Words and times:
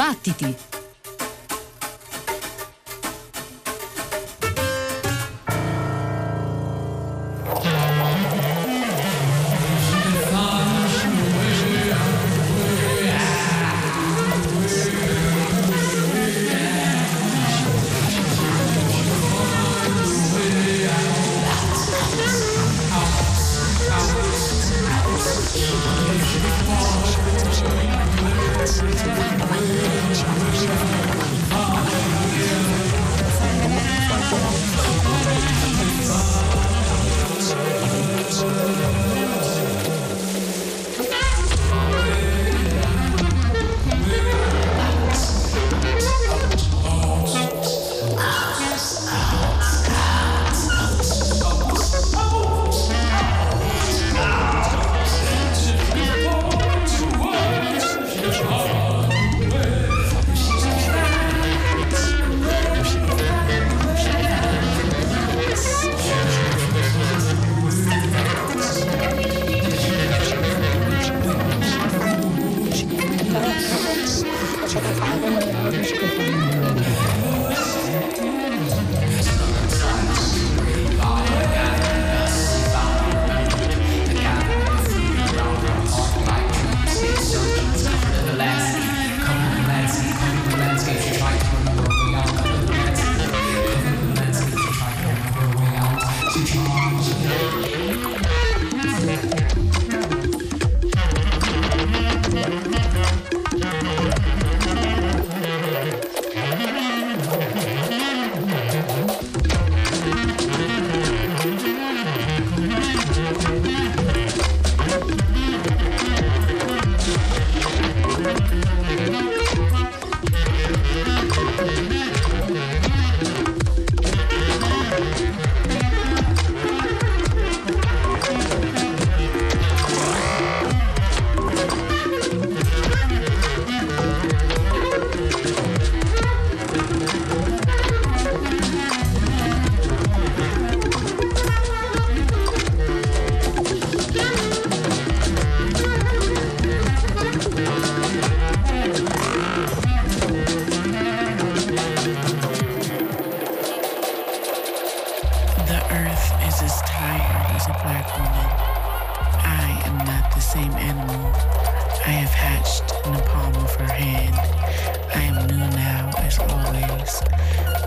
Battiti! 0.00 0.79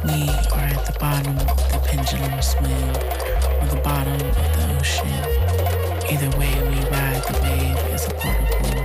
We 0.03 0.27
are 0.51 0.67
at 0.67 0.85
the 0.85 0.97
bottom 0.99 1.37
of 1.37 1.47
the 1.71 1.79
pendulum 1.85 2.41
swing 2.41 2.89
or 3.61 3.67
the 3.67 3.79
bottom 3.81 4.13
of 4.13 4.35
the 4.35 4.77
ocean. 4.77 5.07
Either 6.11 6.37
way, 6.37 6.51
we 6.67 6.75
ride 6.91 7.23
the 7.23 7.39
wave 7.41 7.77
as 7.95 8.07
a 8.07 8.13
particle. 8.15 8.83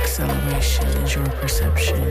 Acceleration 0.00 0.86
is 1.02 1.14
your 1.16 1.26
perception. 1.42 2.08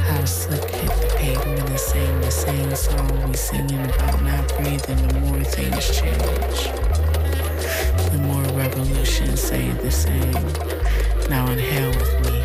How 0.00 0.24
slick 0.24 0.64
hit 0.70 0.88
the 0.88 1.14
pavement 1.18 1.68
and 1.68 1.78
sing 1.78 2.20
the 2.22 2.30
same 2.30 2.74
song 2.74 3.28
we 3.28 3.34
singing 3.34 3.84
about 3.84 4.22
not 4.22 4.48
breathing, 4.56 5.08
the 5.08 5.20
more 5.20 5.44
things 5.44 5.94
change. 5.94 6.70
The 8.12 8.18
more 8.22 8.42
revolutions 8.58 9.42
say 9.42 9.72
the 9.72 9.90
same. 9.90 10.32
Now 11.28 11.50
inhale 11.50 11.90
with 11.90 12.30
me. 12.30 12.35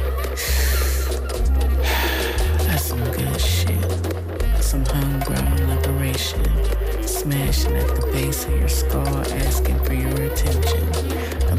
to 8.41 8.57
your 8.57 8.67
skull 8.67 9.17
asking 9.45 9.77
for 9.83 9.93
your 9.93 10.23
attention, 10.23 10.87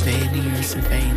begging 0.04 0.53
your 0.53 0.62
surveillance. 0.65 1.12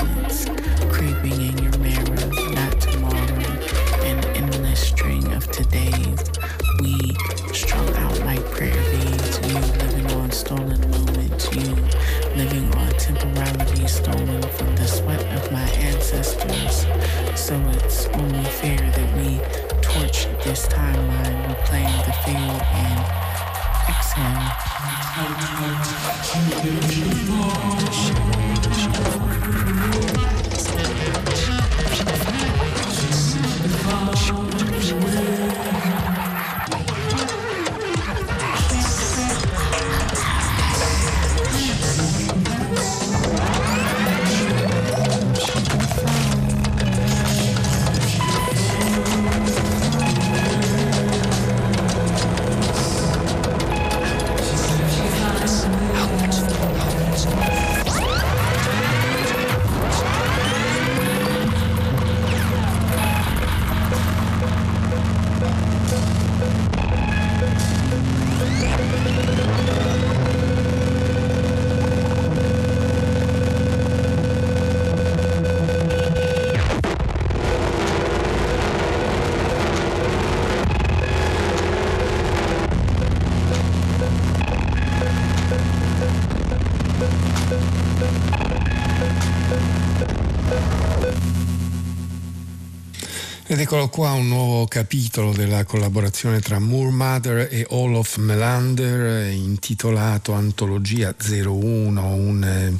Ed 93.56 93.62
eccolo 93.62 93.88
qua 93.88 94.12
un 94.12 94.28
nuovo 94.28 94.66
capitolo 94.68 95.32
della 95.32 95.64
collaborazione 95.64 96.42
tra 96.42 96.60
Moore 96.60 96.92
Mother 96.92 97.48
e 97.50 97.66
Olof 97.70 98.18
Melander 98.18 99.32
intitolato 99.32 100.34
Antologia 100.34 101.16
01, 101.18 102.06
un, 102.06 102.44
eh, 102.44 102.74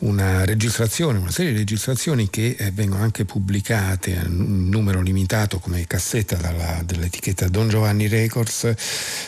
una 0.00 0.44
registrazione, 0.44 1.18
una 1.18 1.30
serie 1.30 1.52
di 1.52 1.58
registrazioni 1.58 2.30
che 2.30 2.56
eh, 2.58 2.70
vengono 2.70 3.02
anche 3.02 3.24
pubblicate 3.24 4.10
in 4.10 4.68
numero 4.68 5.00
limitato 5.00 5.58
come 5.58 5.86
cassetta 5.86 6.36
dalla, 6.36 6.82
dall'etichetta 6.84 7.48
Don 7.48 7.68
Giovanni 7.68 8.06
Records 8.06 8.72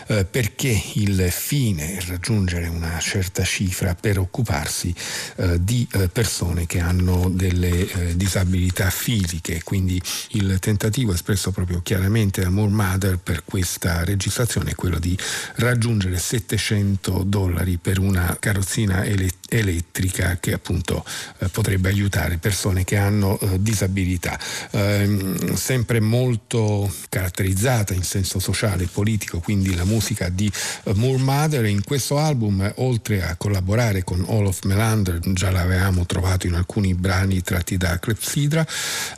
eh, 0.07 0.25
perché 0.25 0.81
il 0.95 1.29
fine 1.31 1.97
è 1.97 2.01
raggiungere 2.07 2.69
una 2.69 2.99
certa 3.01 3.43
cifra 3.43 3.95
per 3.95 4.19
occuparsi 4.19 4.95
eh, 5.37 5.63
di 5.63 5.87
eh, 5.93 6.09
persone 6.09 6.67
che 6.67 6.81
hanno 6.81 7.29
delle 7.31 7.91
eh, 7.91 8.17
disabilità 8.17 8.91
fisiche, 8.91 9.63
quindi 9.65 10.01
il 10.31 10.59
tentativo 10.61 11.13
espresso 11.13 11.51
proprio 11.51 11.81
chiaramente 11.83 12.43
da 12.43 12.51
Moore 12.51 12.73
Mother 12.73 13.19
per 13.19 13.45
questa 13.45 14.05
registrazione 14.05 14.71
è 14.71 14.75
quello 14.75 14.99
di 14.99 15.17
raggiungere 15.57 16.19
700 16.19 17.25
dollari 17.27 17.79
per 17.79 17.99
una 17.99 18.37
carrozzina 18.39 19.05
elettrica 19.05 19.40
elettrica 19.51 20.39
che 20.41 20.53
appunto 20.53 21.05
eh, 21.39 21.49
potrebbe 21.49 21.89
aiutare 21.89 22.39
persone 22.39 22.85
che 22.85 22.97
hanno 22.97 23.39
eh, 23.41 23.61
disabilità, 23.61 24.39
eh, 24.71 25.35
sempre 25.55 26.01
molto 26.01 26.91
caratterizzata 27.09 27.93
in 27.93 28.05
senso 28.05 28.39
sociale 28.39 28.85
e 28.85 28.89
politico, 28.91 29.41
quindi 29.41 29.75
la 29.75 29.85
musica 29.85 30.29
di 30.29 30.51
eh, 30.85 30.95
Moore 30.95 31.23
Mother 31.23 31.65
in 31.67 31.83
questo 31.83 32.19
album 32.19 32.73
oltre 32.77 33.23
a 33.23 33.35
collaborare 33.37 34.05
con 34.05 34.25
Olof 34.27 34.63
Melander, 34.65 35.19
già 35.33 35.51
l'avevamo 35.51 36.07
trovato 36.07 36.47
in 36.47 36.55
alcuni 36.55 36.95
brani 36.95 37.43
tratti 37.43 37.77
da 37.77 37.99
Clepsidra, 37.99 38.65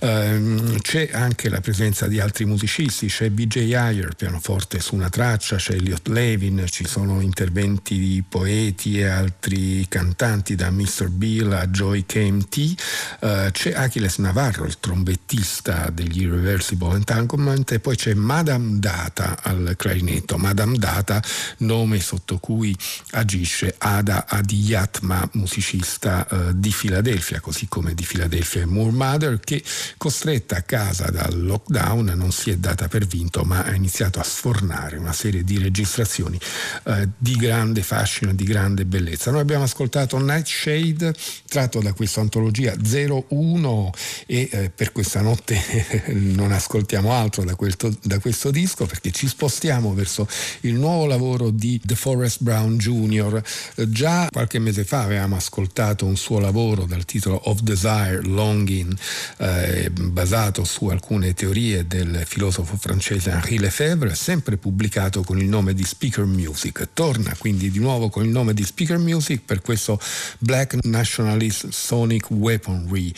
ehm, 0.01 0.81
c'è 0.81 1.11
anche 1.13 1.49
la 1.51 1.61
presenza 1.61 2.07
di 2.07 2.19
altri 2.21 2.47
musicisti, 2.47 3.07
c'è 3.07 3.29
BJ 3.29 3.73
Ayer, 3.75 4.15
pianoforte 4.15 4.81
su 4.81 4.95
una 4.95 5.11
traccia, 5.11 5.57
c'è 5.57 5.75
Elliot 5.75 6.09
Levin, 6.09 6.65
ci 6.69 6.87
sono 6.87 7.21
interventi 7.21 7.99
di 7.99 8.25
poeti 8.27 9.01
e 9.01 9.05
altri 9.05 9.87
cantanti 9.89 10.21
da 10.23 10.71
Mr. 10.71 11.09
Bill 11.09 11.51
a 11.51 11.67
Joy 11.67 12.07
KMT, 12.07 12.75
uh, 13.23 13.51
c'è 13.51 13.73
Achilles 13.73 14.19
Navarro, 14.19 14.65
il 14.67 14.79
trombettista 14.79 15.91
degli 15.91 16.23
Irreversible 16.23 16.95
Entanglement 16.95 17.73
e 17.73 17.81
poi 17.81 17.97
c'è 17.97 18.15
Madame 18.15 18.79
Data 18.79 19.41
al 19.43 19.75
clarinetto, 19.77 20.39
Madame 20.39 20.79
Data 20.79 21.21
nome 21.59 21.99
sotto 21.99 22.39
cui 22.39 22.73
agisce 23.11 23.75
Ada 23.79 24.27
Adiyatma, 24.29 25.29
musicista 25.33 26.25
uh, 26.31 26.37
di 26.55 26.71
Filadelfia, 26.71 27.41
così 27.41 27.67
come 27.67 27.93
di 27.93 28.05
Filadelfia 28.05 28.63
e 28.63 28.67
Moore 28.67 28.93
Mother, 28.93 29.41
che 29.41 29.61
costretta 29.97 30.59
a 30.59 30.63
casa 30.63 31.11
dal 31.11 31.43
lockdown 31.43 32.13
non 32.15 32.31
si 32.31 32.51
è 32.51 32.57
data 32.59 32.87
per 32.87 33.07
vinto 33.07 33.43
ma 33.43 33.65
ha 33.65 33.75
iniziato 33.75 34.21
a 34.21 34.23
sfornare 34.23 34.99
una 34.99 35.13
serie 35.13 35.43
di 35.43 35.59
registrazioni 35.59 36.39
eh, 36.85 37.09
di 37.19 37.35
grande 37.35 37.83
fascino 37.83 38.33
di 38.33 38.45
grande 38.45 38.85
bellezza. 38.85 39.33
Noi 39.33 39.41
abbiamo 39.41 39.65
ascoltato 39.65 40.11
Nightshade 40.19 41.15
tratto 41.49 41.81
da 41.81 41.93
questa 41.93 42.21
antologia 42.21 42.75
01 42.75 43.93
e 44.27 44.49
eh, 44.51 44.71
per 44.71 44.93
questa 44.93 45.21
notte 45.21 45.61
non 46.15 46.53
ascoltiamo 46.53 47.13
altro 47.13 47.45
da, 47.45 47.55
quel, 47.55 47.75
da 48.03 48.19
questo 48.19 48.51
disco 48.51 48.87
perché 48.87 49.11
ci 49.11 49.27
spostiamo 49.27 49.95
verso 49.95 50.27
il 50.61 50.75
nuovo 50.75 51.07
lavoro 51.07 51.51
di 51.51 51.81
The 51.83 51.95
Forest 51.95 52.43
Brown 52.43 52.79
Jr. 52.79 53.43
Già 53.89 54.29
qualche 54.31 54.59
mese 54.59 54.85
fa 54.85 55.03
avevamo 55.03 55.37
ascoltato 55.37 56.05
un 56.07 56.17
suo 56.17 56.39
lavoro 56.39 56.85
dal 56.85 57.05
titolo 57.05 57.41
Of 57.45 57.61
Desire 57.61 58.21
Longing 58.23 58.97
eh, 59.39 59.91
basato 59.91 60.65
su 60.65 60.87
alcune 60.87 61.35
teorie 61.35 61.87
del 61.87 62.23
filosofo 62.27 62.77
francese 62.77 63.31
Henri 63.31 63.59
Lefebvre, 63.59 64.15
sempre 64.15 64.57
pubblicato 64.57 65.23
con 65.23 65.39
il 65.39 65.49
nome 65.49 65.75
di 65.75 65.85
Speaker 65.85 66.25
Music. 66.25 66.89
Torna 66.93 67.35
quindi 67.39 67.71
di 67.71 67.79
nuovo 67.79 68.09
con 68.09 68.25
il 68.25 68.31
nome 68.31 68.55
di 68.55 68.65
Speaker 68.65 68.99
Music 68.99 69.43
per 69.45 69.61
questo 69.61 70.01
Black 70.39 70.79
Nationalist 70.83 71.69
Sonic 71.69 72.31
Weaponry, 72.31 73.13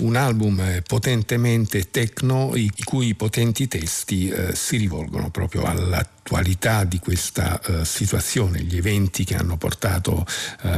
un 0.00 0.16
album 0.16 0.60
eh, 0.60 0.82
potentemente 0.86 1.90
techno 1.90 2.52
i 2.54 2.72
cui 2.84 3.14
potenti 3.14 3.68
testi 3.68 4.28
eh, 4.28 4.54
si 4.54 4.76
rivolgono 4.76 5.30
proprio 5.30 5.64
alla 5.64 6.06
l'attualità 6.26 6.84
di 6.84 6.98
questa 6.98 7.60
uh, 7.64 7.84
situazione, 7.84 8.60
gli 8.60 8.76
eventi 8.76 9.24
che 9.24 9.36
hanno 9.36 9.56
portato 9.56 10.26
uh, 10.62 10.68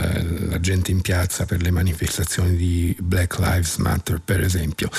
la 0.49 0.61
gente 0.61 0.91
in 0.91 1.01
piazza 1.01 1.47
per 1.47 1.63
le 1.63 1.71
manifestazioni 1.71 2.55
di 2.55 2.95
Black 3.01 3.39
Lives 3.39 3.77
Matter, 3.77 4.21
per 4.23 4.41
esempio. 4.41 4.91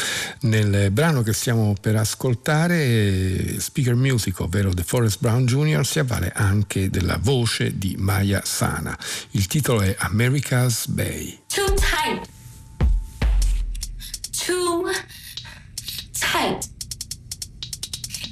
Nel 0.42 0.90
brano 0.92 1.22
che 1.22 1.34
stiamo 1.34 1.76
per 1.80 1.96
ascoltare, 1.98 3.60
Speaker 3.60 3.96
Music, 3.96 4.40
ovvero 4.40 4.74
The 4.74 4.84
Forest 4.84 5.20
Brown 5.20 5.46
Jr., 5.46 5.86
si 5.86 6.00
avvale 6.00 6.32
anche 6.34 6.90
della 6.90 7.20
voce 7.22 7.78
di 7.78 7.96
Maya 7.98 8.42
Sana. 8.44 8.98
Il 9.32 9.46
titolo 9.46 9.82
è 9.82 9.96
America's 10.00 10.88
Bay. 10.88 11.40
Too 11.48 11.74
tight. 11.76 12.28
Too 14.46 14.90
tight. 16.12 16.79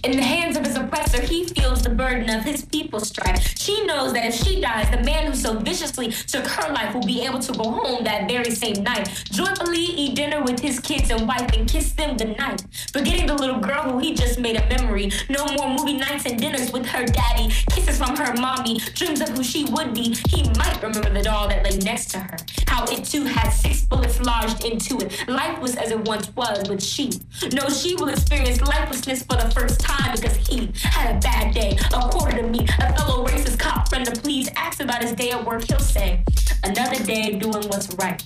In 0.07 0.15
the 0.15 0.23
hands 0.23 0.55
of 0.55 0.65
his 0.65 0.77
oppressor, 0.77 1.21
he 1.21 1.43
feels 1.43 1.81
the 1.81 1.89
burden 1.89 2.29
of 2.29 2.45
his 2.45 2.63
people's 2.63 3.09
strife. 3.09 3.59
She 3.59 3.85
knows 3.85 4.13
that 4.13 4.27
if 4.27 4.35
she 4.35 4.61
dies, 4.61 4.89
the 4.89 5.03
man 5.03 5.27
who 5.27 5.35
so 5.35 5.59
viciously 5.59 6.11
took 6.11 6.47
her 6.47 6.71
life 6.71 6.93
will 6.93 7.05
be 7.05 7.25
able 7.25 7.39
to 7.39 7.51
go 7.51 7.69
home 7.69 8.05
that 8.05 8.25
very 8.25 8.51
same 8.51 8.81
night, 8.83 9.25
joyfully 9.29 9.83
eat 9.83 10.15
dinner 10.15 10.41
with 10.41 10.61
his 10.61 10.79
kids 10.79 11.11
and 11.11 11.27
wife 11.27 11.51
and 11.51 11.67
kiss 11.67 11.91
them 11.91 12.15
goodnight. 12.15 12.63
Forgetting 12.93 13.25
the 13.25 13.33
little 13.33 13.59
girl 13.59 13.83
who 13.83 13.97
he 13.99 14.13
just 14.13 14.39
made 14.39 14.55
a 14.55 14.65
memory. 14.69 15.11
No 15.29 15.45
more 15.57 15.75
movie 15.75 15.97
nights 15.97 16.25
and 16.25 16.39
dinners 16.39 16.71
with 16.71 16.85
her 16.85 17.03
daddy, 17.03 17.49
kisses 17.71 17.97
from 17.97 18.15
her 18.15 18.33
mommy, 18.35 18.79
dreams 18.95 19.19
of 19.19 19.27
who 19.27 19.43
she 19.43 19.65
would 19.65 19.93
be. 19.93 20.15
He 20.29 20.43
might 20.51 20.81
remember 20.81 21.09
the 21.09 21.23
doll 21.23 21.49
that 21.49 21.65
lay 21.65 21.75
next 21.79 22.11
to 22.11 22.19
her. 22.19 22.37
How 22.65 22.85
it 22.85 23.03
too 23.03 23.25
had 23.25 23.49
six 23.49 23.83
bullets 23.83 24.21
lodged 24.21 24.63
into 24.63 24.99
it, 24.99 25.27
lifeless 25.27 25.75
as 25.75 25.91
it 25.91 25.99
once 26.07 26.33
was, 26.33 26.65
but 26.65 26.81
she, 26.81 27.11
no, 27.51 27.67
she 27.67 27.95
will 27.95 28.07
experience 28.07 28.61
lifelessness 28.61 29.23
for 29.23 29.35
the 29.35 29.51
first 29.51 29.81
time 29.81 29.96
because 30.15 30.35
he 30.35 30.71
had 30.83 31.15
a 31.15 31.19
bad 31.19 31.53
day. 31.53 31.77
A 31.93 32.09
quarter 32.09 32.37
to 32.37 32.43
me, 32.43 32.65
a 32.79 32.93
fellow 32.93 33.25
racist 33.25 33.59
cop 33.59 33.89
friend 33.89 34.05
to 34.05 34.11
please 34.21 34.49
ask 34.55 34.79
about 34.79 35.01
his 35.01 35.13
day 35.13 35.31
at 35.31 35.45
work. 35.45 35.63
He'll 35.63 35.79
say, 35.79 36.23
another 36.63 37.03
day 37.03 37.37
doing 37.37 37.67
what's 37.69 37.93
right. 37.95 38.21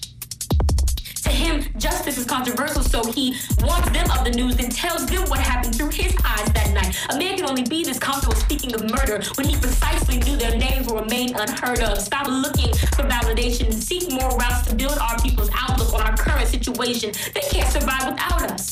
To 1.24 1.30
him, 1.30 1.64
justice 1.78 2.18
is 2.18 2.26
controversial, 2.26 2.82
so 2.82 3.04
he 3.12 3.36
warns 3.62 3.90
them 3.92 4.10
of 4.12 4.26
the 4.26 4.32
news 4.32 4.60
and 4.60 4.72
tells 4.72 5.06
them 5.06 5.30
what 5.30 5.40
happened 5.40 5.76
through 5.76 5.92
his 5.92 6.16
eyes 6.26 6.52
that 6.54 6.72
night. 6.74 6.98
A 7.12 7.18
man 7.18 7.38
can 7.38 7.46
only 7.46 7.64
be 7.64 7.84
this 7.84 8.00
comfortable 8.00 8.36
speaking 8.36 8.74
of 8.74 8.90
murder 8.90 9.22
when 9.36 9.48
he 9.48 9.56
precisely 9.56 10.18
knew 10.18 10.36
their 10.36 10.58
names 10.58 10.88
will 10.88 11.00
remain 11.00 11.36
unheard 11.36 11.80
of. 11.82 12.00
Stop 12.00 12.28
looking 12.28 12.74
for 12.74 13.04
validation 13.04 13.66
and 13.66 13.76
seek 13.76 14.12
more 14.12 14.30
routes 14.32 14.68
to 14.68 14.76
build 14.76 14.98
our 14.98 15.18
people's 15.22 15.52
outlook 15.54 15.94
on 15.94 16.02
our 16.02 16.18
current 16.18 16.48
situation. 16.48 17.12
They 17.34 17.42
can't 17.42 17.72
survive 17.72 18.08
without 18.08 18.52
us. 18.52 18.71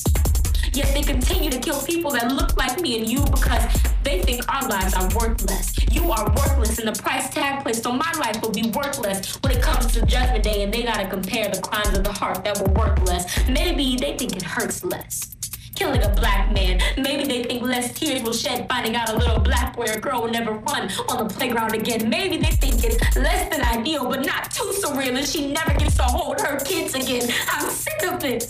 Yet 0.79 0.93
they 0.93 1.01
continue 1.01 1.49
to 1.49 1.59
kill 1.59 1.81
people 1.81 2.09
that 2.11 2.31
look 2.31 2.55
like 2.55 2.79
me 2.79 2.97
and 2.99 3.05
you 3.05 3.19
because 3.25 3.65
they 4.01 4.21
think 4.21 4.47
our 4.47 4.65
lives 4.69 4.93
are 4.93 5.09
worthless. 5.13 5.75
You 5.91 6.09
are 6.09 6.25
worthless, 6.29 6.79
and 6.79 6.87
the 6.87 7.01
price 7.03 7.29
tag 7.29 7.63
placed 7.63 7.85
on 7.85 7.97
my 7.97 8.09
life 8.13 8.41
will 8.41 8.53
be 8.53 8.71
worthless 8.71 9.35
when 9.41 9.57
it 9.57 9.61
comes 9.61 9.87
to 9.87 10.05
Judgment 10.05 10.41
Day, 10.41 10.63
and 10.63 10.73
they 10.73 10.83
gotta 10.83 11.09
compare 11.09 11.49
the 11.49 11.59
crimes 11.59 11.97
of 11.97 12.05
the 12.05 12.13
heart 12.13 12.45
that 12.45 12.61
were 12.61 12.71
worthless. 12.71 13.25
Maybe 13.49 13.97
they 13.97 14.15
think 14.17 14.37
it 14.37 14.41
hurts 14.41 14.85
less 14.85 15.35
killing 15.75 16.01
a 16.01 16.09
black 16.15 16.53
man. 16.53 16.79
Maybe 16.97 17.25
they 17.25 17.43
think 17.43 17.61
less 17.61 17.93
tears 17.97 18.21
will 18.23 18.33
shed 18.33 18.67
finding 18.69 18.95
out 18.95 19.09
a 19.09 19.17
little 19.17 19.39
black 19.39 19.75
boy 19.75 19.85
or 19.85 19.99
girl 19.99 20.23
will 20.23 20.31
never 20.31 20.51
run 20.51 20.89
on 21.09 21.27
the 21.27 21.33
playground 21.33 21.73
again. 21.73 22.09
Maybe 22.09 22.37
they 22.37 22.51
think 22.51 22.85
it's 22.85 23.17
less 23.17 23.49
than 23.49 23.61
ideal, 23.65 24.05
but 24.07 24.25
not 24.25 24.49
too 24.49 24.71
surreal, 24.81 25.17
and 25.17 25.27
she 25.27 25.51
never 25.51 25.73
gets 25.73 25.97
to 25.97 26.03
hold 26.03 26.39
her 26.39 26.57
kids 26.59 26.95
again. 26.95 27.29
I'm 27.49 27.69
sick 27.69 28.01
of 28.03 28.21
this. 28.21 28.47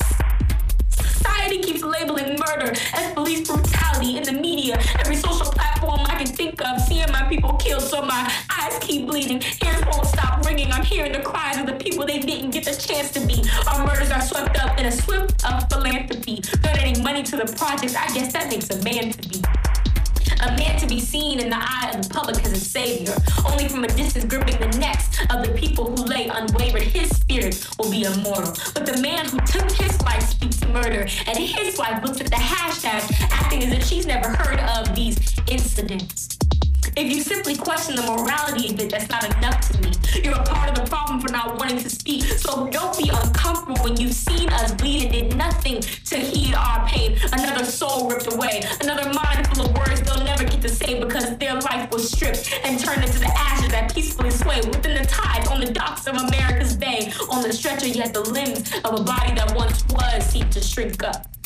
Society 1.29 1.59
keeps 1.59 1.83
labeling 1.83 2.39
murder 2.47 2.73
as 2.93 3.13
police 3.13 3.47
brutality 3.47 4.17
in 4.17 4.23
the 4.23 4.33
media. 4.33 4.79
Every 4.99 5.15
social 5.15 5.45
platform 5.51 5.99
I 6.05 6.15
can 6.15 6.25
think 6.25 6.59
of, 6.65 6.81
seeing 6.81 7.11
my 7.11 7.23
people 7.29 7.53
killed, 7.53 7.83
so 7.83 8.01
my 8.01 8.31
eyes 8.49 8.77
keep 8.81 9.05
bleeding. 9.05 9.41
Ears 9.63 9.83
won't 9.91 10.07
stop 10.07 10.43
ringing. 10.43 10.71
I'm 10.71 10.83
hearing 10.83 11.11
the 11.11 11.19
cries 11.19 11.57
of 11.57 11.67
the 11.67 11.73
people 11.73 12.05
they 12.05 12.19
didn't 12.19 12.49
get 12.49 12.65
the 12.65 12.75
chance 12.75 13.11
to 13.11 13.19
be. 13.19 13.43
Our 13.67 13.85
murders 13.85 14.11
are 14.11 14.21
swept 14.21 14.57
up 14.59 14.79
in 14.79 14.87
a 14.87 14.91
swift 14.91 15.45
of 15.45 15.69
philanthropy. 15.69 16.41
Donating 16.61 17.03
money 17.03 17.21
to 17.23 17.37
the 17.37 17.45
projects, 17.57 17.95
I 17.95 18.07
guess 18.13 18.33
that 18.33 18.49
makes 18.49 18.69
a 18.71 18.81
man 18.83 19.11
to 19.11 19.29
be. 19.29 19.68
A 20.41 20.55
man 20.57 20.79
to 20.79 20.87
be 20.87 20.99
seen 20.99 21.39
in 21.39 21.49
the 21.49 21.57
eye 21.57 21.91
of 21.93 22.01
the 22.01 22.09
public 22.09 22.43
as 22.45 22.51
a 22.53 22.59
savior, 22.59 23.13
only 23.45 23.67
from 23.67 23.83
a 23.83 23.87
distance 23.87 24.25
gripping 24.25 24.57
the 24.59 24.77
necks 24.77 25.19
of 25.29 25.45
the 25.45 25.53
people 25.53 25.95
who 25.95 26.05
lay 26.05 26.27
unwavered. 26.27 26.83
His 26.83 27.09
spirit 27.09 27.67
will 27.77 27.91
be 27.91 28.03
immortal. 28.03 28.53
But 28.73 28.85
the 28.85 29.01
man 29.01 29.25
who 29.27 29.37
took 29.41 29.69
his 29.71 30.01
life 30.01 30.23
speaks 30.23 30.65
murder, 30.67 31.07
and 31.27 31.37
his 31.37 31.77
wife 31.77 32.03
looks 32.03 32.21
at 32.21 32.27
the 32.27 32.37
hashtag, 32.37 33.01
acting 33.31 33.63
as 33.63 33.73
if 33.73 33.85
she's 33.85 34.05
never 34.05 34.29
heard 34.29 34.59
of 34.59 34.95
these 34.95 35.17
incidents. 35.47 36.37
If 36.95 37.15
you 37.15 37.21
simply 37.21 37.55
question 37.55 37.95
the 37.95 38.01
morality 38.03 38.73
of 38.73 38.79
it, 38.79 38.89
that's 38.89 39.09
not 39.09 39.23
enough 39.37 39.61
to 39.71 39.81
me. 39.81 39.91
You're 40.23 40.35
a 40.35 40.43
part 40.43 40.69
of 40.69 40.75
the 40.75 40.89
problem 40.89 41.19
for 41.19 41.31
not 41.31 41.59
wanting 41.59 41.79
to 41.79 41.89
speak. 41.89 42.23
So 42.23 42.67
don't 42.67 42.97
be 42.97 43.09
uncomfortable 43.09 43.81
when 43.83 43.97
you've 43.97 44.13
seen 44.13 44.49
us 44.49 44.73
bleed 44.73 45.03
and 45.03 45.11
did 45.11 45.37
nothing 45.37 45.81
to 45.81 46.17
heed 46.17 46.55
our 46.55 46.85
pain. 46.87 47.17
Another 47.31 47.65
soul 47.65 48.09
ripped 48.09 48.33
away, 48.33 48.61
another 48.81 49.11
mind 49.13 49.47
full 49.47 49.65
of 49.65 49.77
words 49.77 50.01
they'll 50.01 50.23
never 50.23 50.43
get 50.43 50.61
to 50.61 50.69
say 50.69 50.99
because 50.99 51.37
their 51.37 51.55
life 51.55 51.91
was 51.91 52.09
stripped 52.09 52.51
and 52.63 52.79
turned 52.79 53.03
into 53.03 53.19
the 53.19 53.31
ashes 53.37 53.69
that 53.69 53.93
peacefully 53.93 54.31
sway 54.31 54.61
within 54.61 55.01
the 55.01 55.07
tides 55.07 55.47
on 55.47 55.59
the 55.59 55.71
docks 55.71 56.07
of 56.07 56.15
America's 56.15 56.75
bay. 56.75 57.11
On 57.29 57.43
the 57.43 57.53
stretcher, 57.53 57.87
yet 57.87 58.13
the 58.13 58.21
limbs 58.21 58.73
of 58.83 58.99
a 58.99 59.03
body 59.03 59.33
that 59.35 59.53
once 59.55 59.85
was 59.89 60.25
seem 60.25 60.49
to 60.49 60.61
shrink 60.61 61.03
up. 61.03 61.38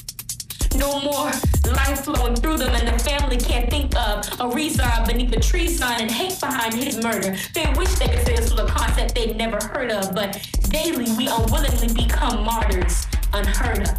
No 0.75 0.99
more 1.01 1.31
life 1.71 2.03
flowing 2.03 2.35
through 2.35 2.57
them, 2.57 2.73
and 2.73 2.87
the 2.87 3.03
family 3.03 3.37
can't 3.37 3.69
think 3.69 3.95
of 3.95 4.27
a 4.39 4.47
reason 4.49 4.85
beneath 5.05 5.31
the 5.31 5.39
tree 5.39 5.67
sign 5.67 6.01
and 6.01 6.11
hate 6.11 6.39
behind 6.39 6.73
his 6.73 7.01
murder. 7.01 7.35
They 7.53 7.71
wish 7.77 7.93
they 7.95 8.07
could 8.07 8.25
say 8.25 8.35
this 8.35 8.51
was 8.51 8.59
a 8.59 8.65
concept 8.65 9.15
they'd 9.15 9.37
never 9.37 9.57
heard 9.67 9.91
of, 9.91 10.13
but 10.13 10.41
daily 10.69 11.05
we 11.17 11.27
unwillingly 11.27 11.93
become 11.93 12.43
martyrs, 12.43 13.05
unheard 13.33 13.81
of. 13.89 13.97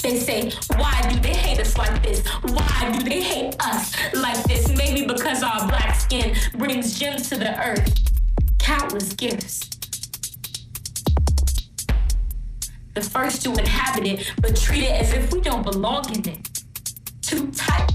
They 0.00 0.16
say, 0.18 0.52
why 0.76 1.08
do 1.10 1.18
they 1.20 1.34
hate 1.34 1.58
us 1.58 1.76
like 1.76 2.02
this? 2.02 2.26
Why 2.42 2.92
do 2.96 3.02
they 3.04 3.20
hate 3.20 3.56
us 3.60 3.94
like 4.14 4.42
this? 4.44 4.68
Maybe 4.68 5.06
because 5.06 5.42
our 5.42 5.66
black 5.66 5.98
skin 5.98 6.36
brings 6.56 6.98
gems 6.98 7.28
to 7.30 7.36
the 7.36 7.58
earth, 7.60 7.94
countless 8.58 9.12
gifts. 9.14 9.77
The 12.98 13.08
first 13.08 13.42
to 13.44 13.52
inhabit 13.52 14.08
it, 14.08 14.32
but 14.42 14.56
treat 14.56 14.82
it 14.82 14.90
as 15.00 15.12
if 15.12 15.32
we 15.32 15.40
don't 15.40 15.62
belong 15.62 16.12
in 16.12 16.28
it. 16.30 16.62
Too 17.22 17.46
tight. 17.52 17.92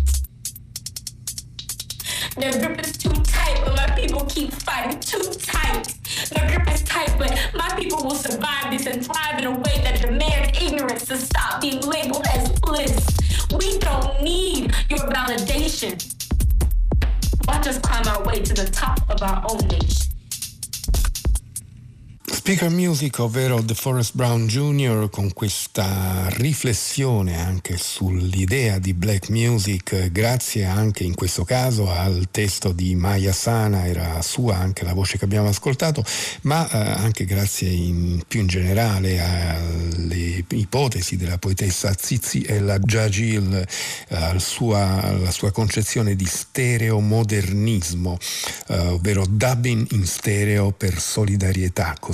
Their 2.38 2.54
grip 2.54 2.80
is 2.80 2.96
too 2.96 3.10
tight, 3.10 3.62
but 3.66 3.76
my 3.76 3.94
people 3.98 4.22
keep 4.28 4.54
fighting. 4.54 5.02
Too 5.02 5.20
tight. 5.42 5.94
Their 6.32 6.48
grip 6.48 6.74
is 6.74 6.84
tight, 6.84 7.14
but 7.20 7.38
my 7.54 7.68
people 7.76 8.02
will 8.02 8.16
survive 8.16 8.72
this 8.72 8.86
and 8.86 9.06
thrive 9.06 9.40
in 9.40 9.46
a 9.48 9.52
way 9.52 9.82
that 9.84 10.00
demands 10.00 10.58
ignorance 10.62 11.06
to 11.08 11.18
stop 11.18 11.60
being 11.60 11.82
labeled 11.82 12.26
as 12.28 12.48
bliss. 12.60 13.06
We 13.60 13.80
don't 13.80 14.22
need 14.22 14.74
your 14.90 15.00
validation. 15.00 16.00
Watch 17.46 17.68
us 17.68 17.78
climb 17.78 18.08
our 18.08 18.24
way 18.24 18.40
to 18.40 18.54
the 18.54 18.72
top 18.72 19.02
of 19.10 19.22
our 19.22 19.44
own 19.50 19.68
nation. 19.68 20.13
Speaker 22.26 22.70
Music, 22.70 23.20
ovvero 23.20 23.62
The 23.62 23.74
Forest 23.74 24.16
Brown 24.16 24.48
Jr., 24.48 25.10
con 25.10 25.34
questa 25.34 26.28
riflessione 26.30 27.38
anche 27.38 27.76
sull'idea 27.76 28.80
di 28.80 28.94
black 28.94 29.28
music, 29.28 30.10
grazie 30.10 30.64
anche 30.64 31.04
in 31.04 31.16
questo 31.16 31.44
caso 31.44 31.92
al 31.92 32.30
testo 32.32 32.72
di 32.72 32.96
Maya 32.96 33.34
Sana, 33.34 33.86
era 33.88 34.22
sua 34.22 34.56
anche 34.56 34.86
la 34.86 34.94
voce 34.94 35.18
che 35.18 35.26
abbiamo 35.26 35.50
ascoltato, 35.50 36.02
ma 36.44 36.66
eh, 36.70 36.78
anche 36.78 37.26
grazie 37.26 37.68
in, 37.68 38.24
più 38.26 38.40
in 38.40 38.48
generale 38.48 39.20
alle 39.20 40.46
ipotesi 40.48 41.18
della 41.18 41.38
poetessa 41.38 41.94
Zizi 41.98 42.42
e 42.44 42.60
la 42.62 42.80
Jajil, 42.80 43.54
eh, 44.08 44.16
alla 44.16 44.40
sua 44.40 45.52
concezione 45.52 46.16
di 46.16 46.26
stereomodernismo, 46.26 48.18
eh, 48.70 48.78
ovvero 48.78 49.26
dubbing 49.28 49.92
in 49.92 50.06
stereo 50.06 50.72
per 50.72 51.02
solidarietà, 51.02 51.96
così 52.00 52.13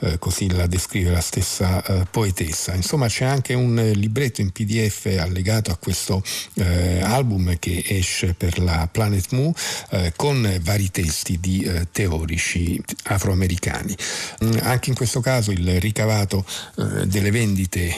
eh, 0.00 0.18
così 0.18 0.50
la 0.50 0.66
descrive 0.66 1.10
la 1.10 1.20
stessa 1.20 1.82
eh, 1.84 2.06
poetessa. 2.10 2.74
Insomma 2.74 3.08
c'è 3.08 3.24
anche 3.24 3.54
un 3.54 3.92
libretto 3.94 4.40
in 4.40 4.50
pdf 4.50 5.16
allegato 5.18 5.70
a 5.70 5.76
questo 5.76 6.22
eh, 6.54 7.00
album 7.02 7.58
che 7.58 7.84
esce 7.86 8.34
per 8.34 8.58
la 8.58 8.88
Planet 8.90 9.32
Mu 9.32 9.52
eh, 9.90 10.12
con 10.16 10.60
vari 10.62 10.90
testi 10.90 11.38
di 11.40 11.62
eh, 11.62 11.88
teorici 11.90 12.80
afroamericani. 13.04 13.96
Mm, 14.44 14.52
anche 14.62 14.90
in 14.90 14.96
questo 14.96 15.20
caso 15.20 15.50
il 15.50 15.80
ricavato 15.80 16.44
eh, 16.76 17.06
delle 17.06 17.30
vendite 17.30 17.92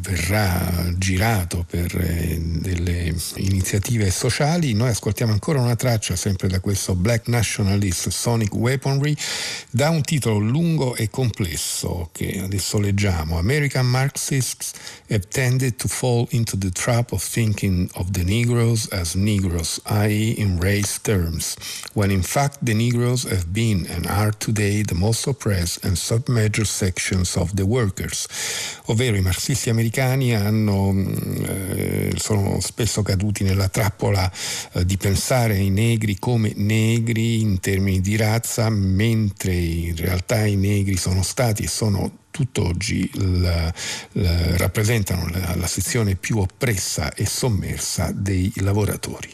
verrà 0.00 0.92
girato 0.96 1.64
per 1.68 1.86
delle 1.88 3.14
iniziative 3.36 4.10
sociali. 4.10 4.72
Noi 4.72 4.90
ascoltiamo 4.90 5.32
ancora 5.32 5.60
una 5.60 5.76
traccia 5.76 6.16
sempre 6.16 6.48
da 6.48 6.60
questo 6.60 6.94
Black 6.94 7.28
Nationalist 7.28 8.08
Sonic 8.08 8.54
Weaponry 8.54 9.16
da 9.70 9.90
un 9.90 10.02
titolo 10.02 10.38
lungo 10.38 10.77
e 10.96 11.10
complesso 11.10 12.10
che 12.12 12.40
adesso 12.42 12.78
leggiamo. 12.78 13.38
American 13.38 13.86
Marxists 13.86 14.72
have 15.10 15.28
tended 15.28 15.76
to 15.76 15.88
fall 15.88 16.26
into 16.30 16.56
the 16.56 16.70
trap 16.70 17.12
of 17.12 17.22
thinking 17.22 17.90
of 17.94 18.12
the 18.12 18.22
Negroes 18.22 18.88
as 18.92 19.14
Negroes, 19.14 19.80
i.e. 19.84 20.34
in 20.38 20.58
race 20.60 21.00
terms, 21.00 21.56
when 21.94 22.10
in 22.10 22.22
fact 22.22 22.58
the 22.62 22.74
Negroes 22.74 23.24
have 23.24 23.46
been 23.52 23.86
and 23.90 24.06
are 24.06 24.32
today 24.38 24.82
the 24.82 24.94
most 24.94 25.26
oppressed 25.26 25.84
and 25.84 25.98
submerged 25.98 26.66
sections 26.66 27.36
of 27.36 27.54
the 27.54 27.64
workers. 27.64 28.28
Ovvero 28.86 29.16
i 29.16 29.20
marxisti 29.20 29.70
americani 29.70 30.34
hanno, 30.34 30.94
eh, 31.46 32.12
sono 32.16 32.60
spesso 32.60 33.02
caduti 33.02 33.42
nella 33.42 33.68
trappola 33.68 34.30
eh, 34.72 34.84
di 34.84 34.96
pensare 34.96 35.54
ai 35.54 35.70
negri 35.70 36.18
come 36.18 36.52
negri 36.54 37.40
in 37.40 37.58
termini 37.58 38.00
di 38.00 38.16
razza, 38.16 38.70
mentre 38.70 39.52
in 39.52 39.96
realtà 39.96 40.46
i 40.46 40.54
negri 40.54 40.67
negri 40.68 40.96
sono 40.96 41.22
stati 41.22 41.64
e 41.64 41.68
sono 41.68 42.18
tutt'oggi 42.30 43.10
la, 43.40 43.72
la, 44.12 44.56
rappresentano 44.56 45.28
la, 45.28 45.54
la 45.56 45.66
sezione 45.66 46.14
più 46.14 46.38
oppressa 46.38 47.12
e 47.14 47.26
sommersa 47.26 48.10
dei 48.12 48.52
lavoratori. 48.56 49.30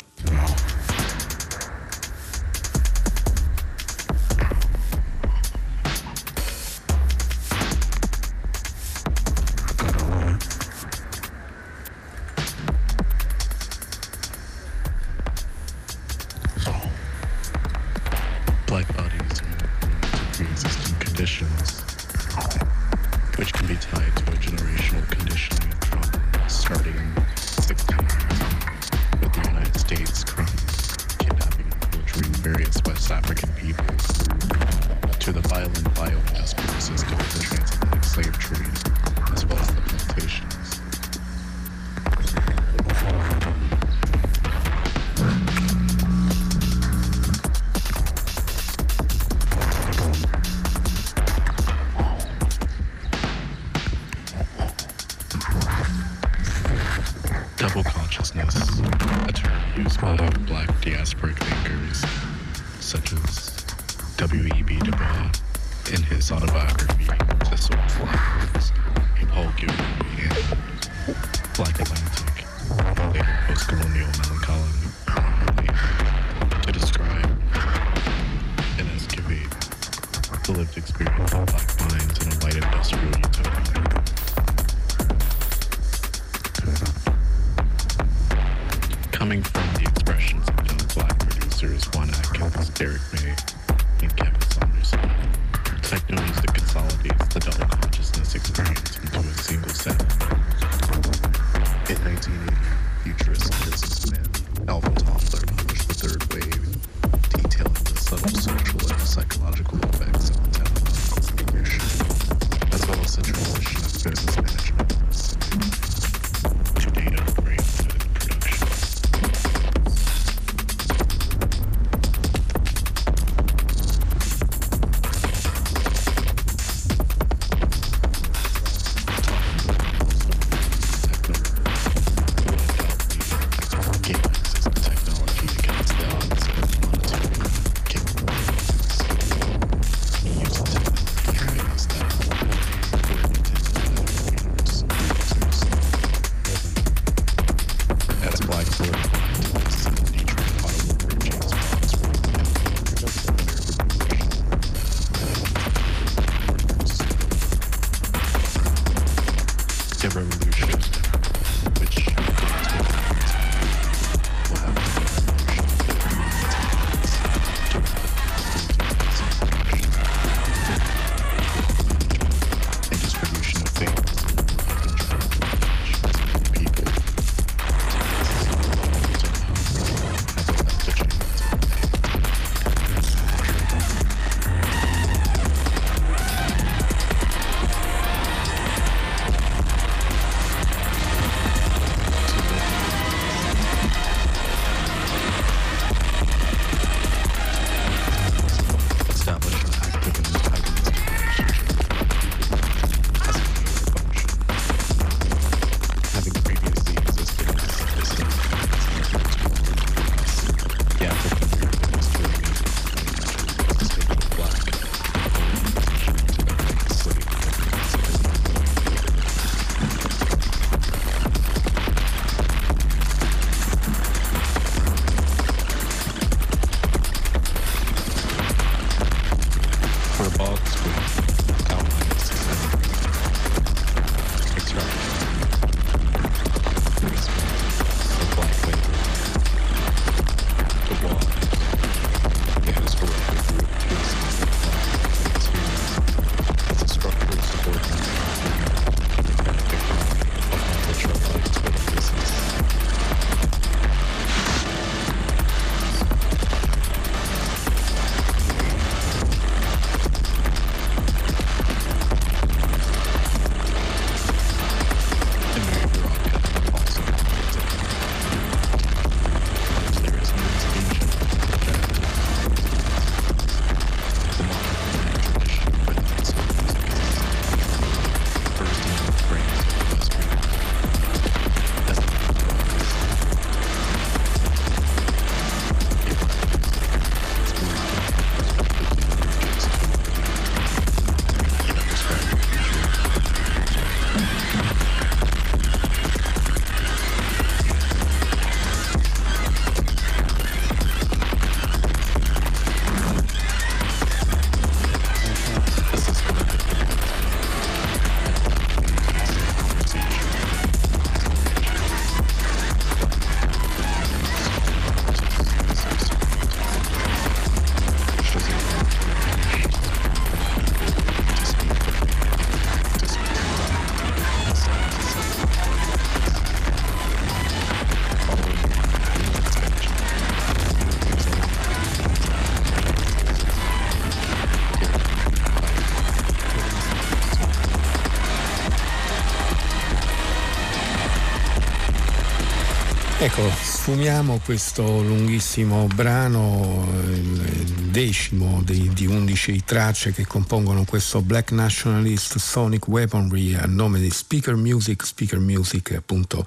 Ecco, 343.25 343.49
sfumiamo 343.49 344.39
questo 344.45 344.83
lunghissimo 344.83 345.87
brano, 345.87 346.87
il 347.07 347.65
decimo 347.91 348.61
di, 348.63 348.91
di 348.93 349.07
11 349.07 349.65
tracce 349.65 350.13
che 350.13 350.27
compongono 350.27 350.85
questo 350.85 351.23
Black 351.23 351.51
Nationalist 351.53 352.37
Sonic 352.37 352.87
Weaponry 352.87 353.55
a 353.55 353.65
nome 353.67 353.99
di 353.99 354.11
Speaker 354.11 354.57
Music. 354.57 355.07
Speaker 355.07 355.39
Music 355.39 355.93
appunto 355.93 356.45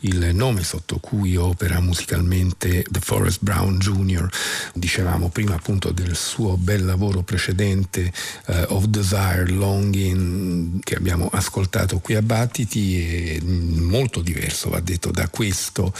il 0.00 0.34
nome 0.34 0.62
sotto 0.62 0.98
cui 0.98 1.36
opera 1.36 1.80
musicalmente 1.80 2.84
The 2.88 3.00
Forest 3.00 3.38
Brown 3.40 3.78
Jr. 3.78 4.28
Dicevamo 4.74 5.28
prima 5.28 5.54
appunto 5.54 5.90
del 5.90 6.14
suo 6.14 6.56
bel 6.56 6.84
lavoro 6.84 7.22
precedente 7.22 8.12
uh, 8.46 8.64
Of 8.68 8.84
Desire 8.84 9.48
Longing 9.48 10.82
che 10.82 10.96
abbiamo 10.96 11.28
ascoltato 11.32 11.98
qui 11.98 12.14
a 12.14 12.22
Battiti 12.22 12.98
e 12.98 13.42
molto 13.42 14.20
diverso 14.20 14.70
va 14.70 14.80
detto 14.80 15.10
da 15.10 15.28
questo 15.28 15.92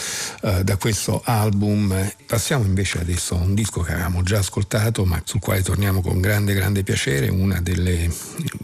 eh, 0.43 0.65
da 0.65 0.77
questo 0.77 1.23
album. 1.25 2.13
Passiamo 2.27 2.65
invece 2.65 3.01
adesso 3.01 3.35
a 3.35 3.43
un 3.43 3.55
disco 3.55 3.81
che 3.81 3.93
avevamo 3.93 4.23
già 4.23 4.39
ascoltato 4.39 5.05
ma 5.05 5.21
sul 5.25 5.41
quale 5.41 5.63
torniamo 5.63 6.01
con 6.01 6.21
grande 6.21 6.55
grande 6.55 6.83
piacere, 6.83 7.29
una 7.29 7.61
delle 7.61 8.11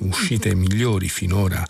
uscite 0.01 0.55
migliori 0.55 1.09
finora, 1.09 1.65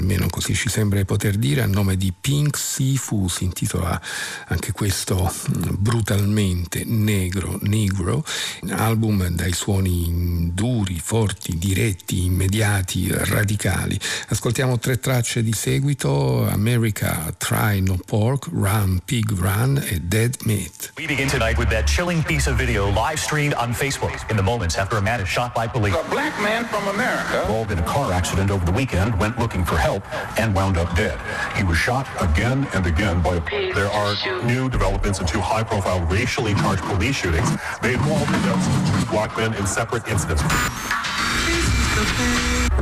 almeno 0.00 0.28
così 0.28 0.54
ci 0.54 0.68
sembra 0.68 0.98
di 0.98 1.04
poter 1.04 1.36
dire, 1.36 1.62
a 1.62 1.66
nome 1.66 1.96
di 1.96 2.12
Pink 2.18 2.56
Sifu, 2.56 3.28
si 3.28 3.44
intitola 3.44 4.00
anche 4.48 4.72
questo 4.72 5.30
mm, 5.30 5.74
brutalmente 5.78 6.84
negro, 6.84 7.58
negro, 7.62 8.24
album 8.70 9.28
dai 9.28 9.52
suoni 9.52 10.50
duri, 10.52 10.98
forti, 10.98 11.58
diretti, 11.58 12.24
immediati, 12.24 13.08
radicali. 13.10 13.98
Ascoltiamo 14.28 14.78
tre 14.78 14.98
tracce 14.98 15.42
di 15.42 15.52
seguito, 15.52 16.48
America 16.48 17.32
Try 17.36 17.80
No 17.80 17.98
Pork, 18.04 18.48
Run 18.50 19.00
Pig 19.04 19.30
Run 19.32 19.82
e 19.86 20.00
Dead 20.00 20.34
Meat. 20.44 20.92
We 20.96 21.06
begin 21.06 21.28
tonight 21.28 21.58
with 21.58 21.68
that 21.68 21.86
chilling 21.86 22.24
piece 22.24 22.48
of 22.48 22.56
video 22.56 22.88
live 22.88 23.18
streamed 23.18 23.54
on 23.54 23.72
Facebook 23.72 24.12
in 24.30 24.36
the 24.36 24.42
moments 24.42 24.76
after 24.78 24.96
a 24.96 25.02
man 25.02 25.20
is 25.20 25.28
shot 25.28 25.54
by 25.54 25.68
police. 25.68 25.94
A 25.94 26.08
black 26.08 26.32
man 26.40 26.64
from 26.64 26.88
America 26.88 27.42
involved 27.42 27.70
in 27.70 27.78
a 27.78 27.84
car 27.84 28.12
accident 28.12 28.50
over 28.50 28.64
the 28.64 28.72
weekend 28.72 29.14
went 29.18 29.38
looking 29.38 29.64
for 29.64 29.76
help 29.76 29.89
and 30.38 30.54
wound 30.54 30.76
up 30.76 30.94
dead. 30.94 31.18
He 31.56 31.64
was 31.64 31.76
shot 31.76 32.06
again 32.20 32.66
and 32.74 32.86
again 32.86 33.20
by 33.22 33.36
a... 33.36 33.40
There 33.74 33.90
are 33.90 34.14
new 34.44 34.68
developments 34.68 35.20
in 35.20 35.26
two 35.26 35.40
high-profile 35.40 36.00
racially 36.06 36.54
charged 36.54 36.82
police 36.82 37.16
shootings. 37.16 37.50
They 37.82 37.94
involve 37.94 38.26
the 38.26 38.38
deaths 38.46 38.66
of 38.66 39.00
two 39.00 39.10
black 39.10 39.36
men 39.36 39.54
in 39.54 39.66
separate 39.66 40.06
incidents. 40.08 40.42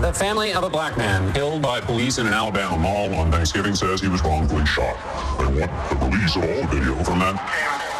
The 0.00 0.12
family 0.14 0.52
of 0.52 0.62
a 0.62 0.70
black 0.70 0.96
man 0.96 1.32
killed 1.32 1.62
by 1.62 1.80
police 1.80 2.18
in 2.18 2.26
an 2.26 2.32
Alabama 2.32 2.76
mall 2.78 3.12
on 3.14 3.32
Thanksgiving 3.32 3.74
says 3.74 4.00
he 4.00 4.08
was 4.08 4.22
wrongfully 4.22 4.66
shot. 4.66 4.96
They 5.38 5.60
want 5.60 5.72
the 5.90 6.06
release 6.06 6.36
of 6.36 6.44
all 6.44 6.66
video 6.68 6.94
from 7.02 7.18
that. 7.20 7.97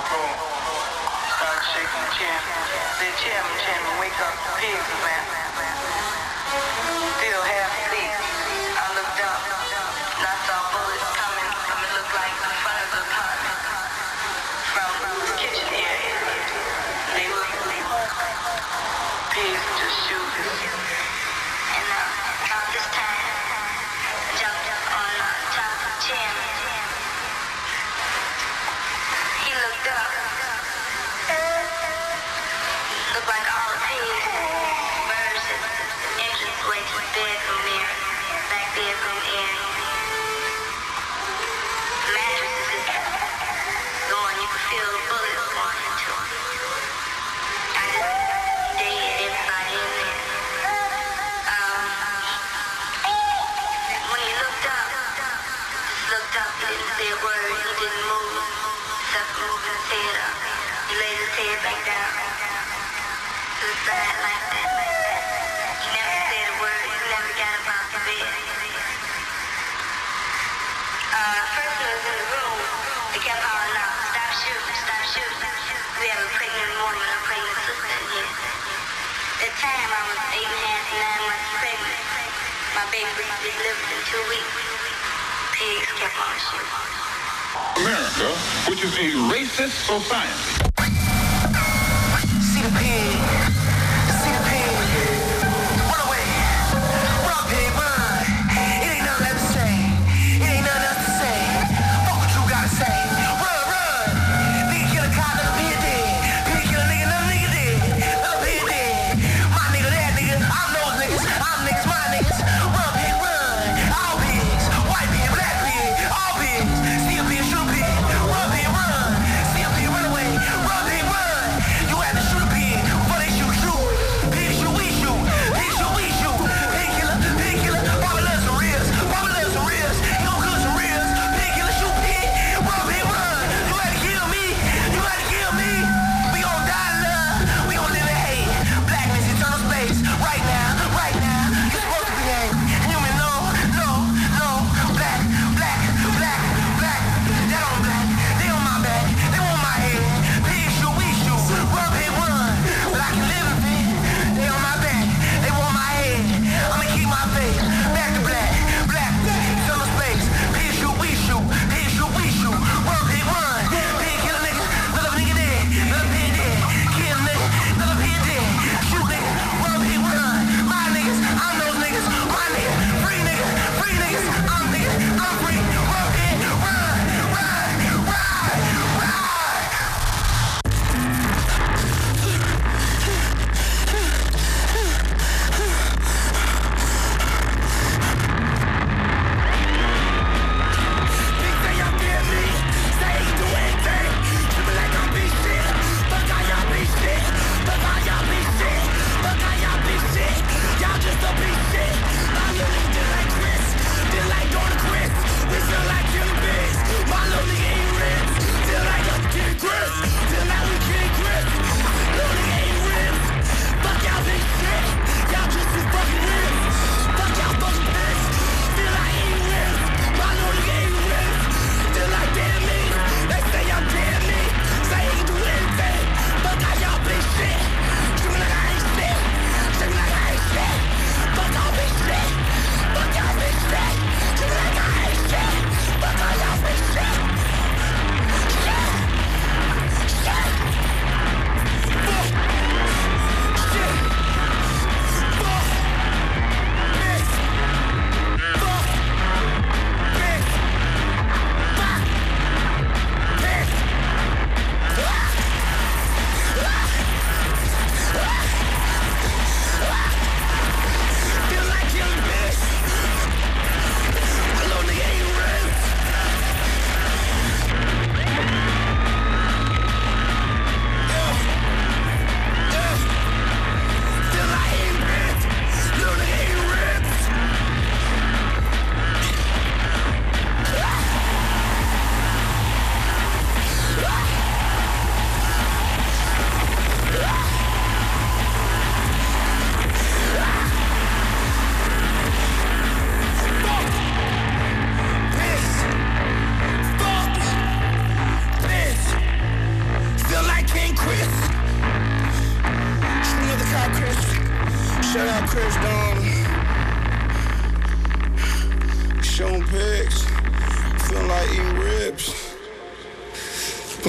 America, 87.82 88.34
which 88.68 88.82
is 88.82 88.92
a 88.94 89.10
racist 89.32 89.86
society. 89.86 90.67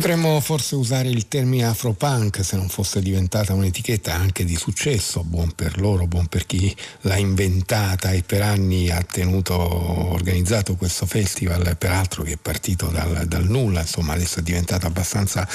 Potremmo 0.09 0.39
forse 0.39 0.73
usare 0.73 1.07
il 1.07 1.27
termine 1.27 1.65
afropunk 1.65 2.43
se 2.43 2.55
non 2.55 2.67
fosse 2.67 2.99
diventata 2.99 3.53
un'etichetta 3.53 4.11
anche 4.11 4.43
di 4.43 4.55
successo, 4.55 5.23
buon 5.23 5.51
per 5.51 5.79
loro, 5.79 6.07
buon 6.07 6.25
per 6.25 6.47
chi 6.47 6.75
l'ha 7.01 7.15
inventata 7.15 8.09
e 8.09 8.23
per 8.23 8.41
anni 8.41 8.89
ha 8.89 9.03
tenuto 9.03 9.53
organizzato 9.53 10.75
questo 10.77 11.05
festival, 11.05 11.77
peraltro 11.77 12.23
che 12.23 12.31
è 12.31 12.37
partito 12.37 12.87
dal, 12.87 13.27
dal 13.27 13.47
nulla, 13.47 13.81
insomma 13.81 14.13
adesso 14.13 14.39
è 14.39 14.41
diventato 14.41 14.87
abbastanza 14.87 15.47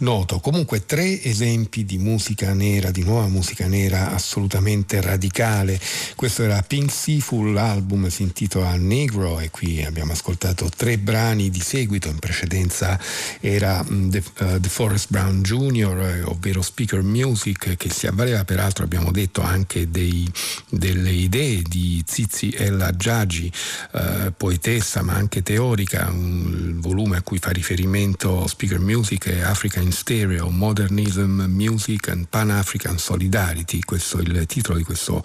noto. 0.00 0.40
Comunque 0.40 0.84
tre 0.84 1.22
esempi 1.22 1.86
di 1.86 1.96
musica 1.96 2.52
nera, 2.52 2.90
di 2.90 3.04
nuova 3.04 3.28
musica 3.28 3.66
nera 3.66 4.12
assolutamente 4.12 5.00
radicale. 5.00 5.80
Questo 6.16 6.42
era 6.42 6.60
Pink 6.60 6.92
Seafool, 6.92 7.54
l'album 7.54 8.08
si 8.08 8.24
intitola 8.24 8.76
Negro 8.76 9.40
e 9.40 9.48
qui 9.48 9.82
abbiamo 9.82 10.12
ascoltato 10.12 10.68
tre 10.68 10.98
brani 10.98 11.48
di 11.48 11.60
seguito, 11.60 12.08
in 12.08 12.18
precedenza 12.18 13.00
era 13.40 13.82
The, 14.10 14.22
uh, 14.40 14.60
The 14.60 14.68
Forest 14.68 15.10
Brown 15.10 15.42
Jr., 15.42 15.98
eh, 16.00 16.22
ovvero 16.22 16.62
Speaker 16.62 17.02
Music, 17.02 17.76
che 17.76 17.90
si 17.90 18.06
avvaleva 18.06 18.44
peraltro, 18.44 18.84
abbiamo 18.84 19.10
detto, 19.10 19.40
anche 19.42 19.90
dei, 19.90 20.30
delle 20.68 21.10
idee 21.10 21.62
di 21.62 22.02
Zizi 22.06 22.50
Ella 22.50 22.94
Giagi, 22.96 23.52
uh, 23.92 24.32
poetessa 24.36 25.02
ma 25.02 25.14
anche 25.14 25.42
teorica, 25.42 26.08
un 26.10 26.80
volume 26.80 27.16
a 27.16 27.22
cui 27.22 27.38
fa 27.38 27.50
riferimento 27.50 28.46
Speaker 28.46 28.78
Music 28.78 29.28
è 29.28 29.40
Africa 29.40 29.80
in 29.80 29.92
Stereo, 29.92 30.50
Modernism, 30.50 31.42
Music 31.48 32.08
and 32.08 32.26
Pan-African 32.28 32.98
Solidarity, 32.98 33.80
questo 33.80 34.18
è 34.18 34.22
il 34.22 34.46
titolo 34.46 34.78
di 34.78 34.84
questo 34.84 35.22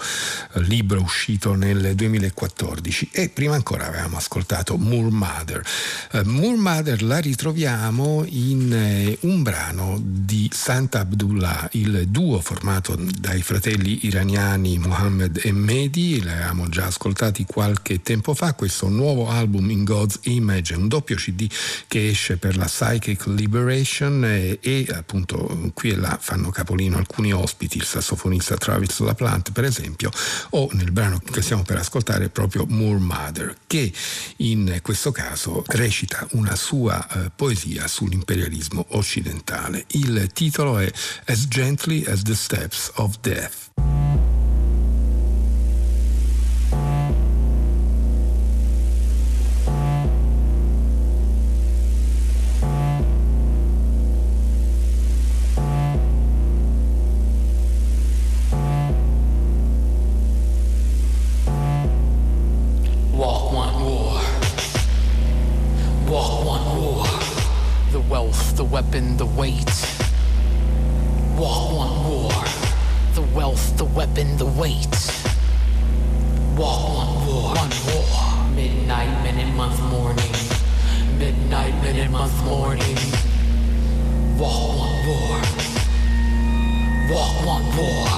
libro 0.55 1.01
uscito 1.01 1.53
nel 1.53 1.95
2014 1.95 3.09
e 3.11 3.29
prima 3.29 3.55
ancora 3.55 3.87
avevamo 3.87 4.17
ascoltato 4.17 4.77
Moor 4.77 5.09
Mother. 5.11 5.63
Uh, 6.11 6.21
Moor 6.25 6.57
Mother 6.57 7.01
la 7.03 7.19
ritroviamo 7.19 8.25
in 8.27 8.66
in 8.67 8.73
eh, 8.73 9.17
un 9.21 9.43
brano 9.43 9.97
di 10.01 10.49
Santa 10.51 10.99
Abdullah, 10.99 11.69
il 11.73 12.09
duo 12.09 12.41
formato 12.41 12.97
dai 12.97 13.41
fratelli 13.41 14.05
iraniani 14.05 14.77
Mohammed 14.77 15.39
e 15.41 15.53
Mehdi, 15.53 16.21
l'avevamo 16.21 16.67
già 16.67 16.87
ascoltati 16.87 17.45
qualche 17.45 18.01
tempo 18.01 18.33
fa, 18.33 18.53
questo 18.55 18.89
nuovo 18.89 19.29
album 19.29 19.69
In 19.69 19.85
God's 19.85 20.19
Image, 20.23 20.75
un 20.75 20.89
doppio 20.89 21.15
CD 21.15 21.49
che 21.87 22.09
esce 22.09 22.35
per 22.37 22.57
la 22.57 22.65
Psychic 22.65 23.27
Liberation 23.27 24.25
e, 24.25 24.59
eh, 24.61 24.85
e 24.85 24.93
appunto 24.93 25.71
qui 25.73 25.91
e 25.91 25.95
là 25.95 26.17
fanno 26.19 26.49
capolino 26.49 26.97
alcuni 26.97 27.31
ospiti, 27.31 27.77
il 27.77 27.85
sassofonista 27.85 28.57
Travis 28.57 28.99
LaPlante 28.99 29.51
per 29.51 29.63
esempio, 29.63 30.11
o 30.51 30.67
nel 30.73 30.91
brano 30.91 31.19
che 31.19 31.41
stiamo 31.41 31.63
per 31.63 31.77
ascoltare 31.77 32.27
proprio 32.27 32.65
Moore 32.67 32.99
Mother, 32.99 33.55
che 33.65 33.93
in 34.37 34.79
questo 34.81 35.11
caso 35.11 35.63
recita 35.67 36.27
una 36.31 36.55
sua 36.57 37.07
eh, 37.07 37.31
poesia 37.33 37.87
sull'imperialismo 37.87 38.55
imperialismo 38.57 38.85
occidentale. 38.89 39.85
Il 39.91 40.29
titolo 40.33 40.79
è 40.79 40.91
As 41.25 41.47
Gently 41.47 42.03
as 42.05 42.23
the 42.23 42.35
Steps 42.35 42.91
of 42.95 43.19
Death. 43.21 44.16
Weapon, 68.71 69.17
the 69.17 69.25
weight. 69.25 69.71
Walk 71.37 71.71
one 71.71 72.09
war. 72.09 72.43
The 73.13 73.21
wealth, 73.33 73.77
the 73.77 73.85
weapon, 73.85 74.37
the 74.37 74.45
weight. 74.45 74.95
Walk 76.57 76.81
one 76.89 77.27
war. 77.27 77.55
One 77.55 77.73
war. 77.87 78.49
Midnight, 78.55 79.23
minute, 79.23 79.53
month, 79.55 79.81
morning. 79.83 80.33
Midnight, 81.17 81.75
minute, 81.81 82.11
month, 82.11 82.43
morning. 82.43 82.97
Walk 84.37 84.77
one 84.83 84.97
war. 85.07 85.41
Walk 87.11 87.35
one 87.45 87.67
war. 87.77 88.09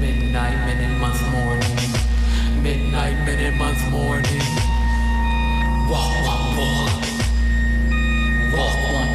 Midnight, 0.00 0.58
minute, 0.66 0.98
month, 0.98 1.22
morning. 1.32 2.62
Midnight, 2.62 3.24
minute, 3.26 3.54
month, 3.54 3.90
morning. 3.90 4.46
Walk 5.90 6.14
one 6.24 6.56
war. 6.56 7.00
Walk 8.56 8.92
one 8.92 9.09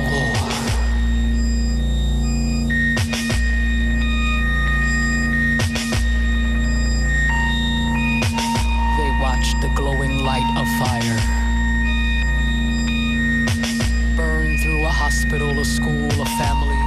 the 9.62 9.69
glowing 9.75 10.23
light 10.23 10.49
of 10.58 10.67
fire. 10.81 11.19
Burn 14.17 14.58
through 14.58 14.84
a 14.86 14.89
hospital, 14.89 15.60
a 15.60 15.65
school, 15.65 16.10
a 16.19 16.25
family. 16.41 16.81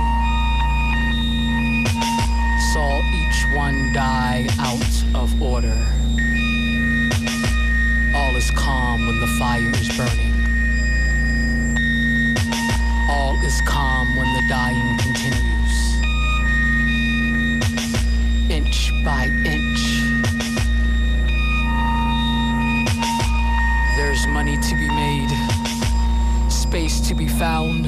Saw 2.72 3.00
each 3.20 3.56
one 3.56 3.92
die 3.92 4.46
out 4.58 4.94
of 5.14 5.40
order. 5.40 5.78
All 8.16 8.34
is 8.36 8.50
calm 8.52 9.06
when 9.06 9.20
the 9.20 9.30
fire 9.38 9.70
is 9.82 9.88
burning. 9.96 10.34
All 13.08 13.36
is 13.44 13.60
calm 13.66 14.16
when 14.16 14.32
the 14.34 14.42
dying 14.48 14.98
continues. 14.98 15.76
Inch 18.50 18.92
by 19.04 19.26
inch. 19.44 19.67
There's 24.18 24.34
money 24.34 24.56
to 24.56 24.74
be 24.74 24.88
made, 24.88 26.50
space 26.50 26.98
to 27.06 27.14
be 27.14 27.28
found, 27.28 27.86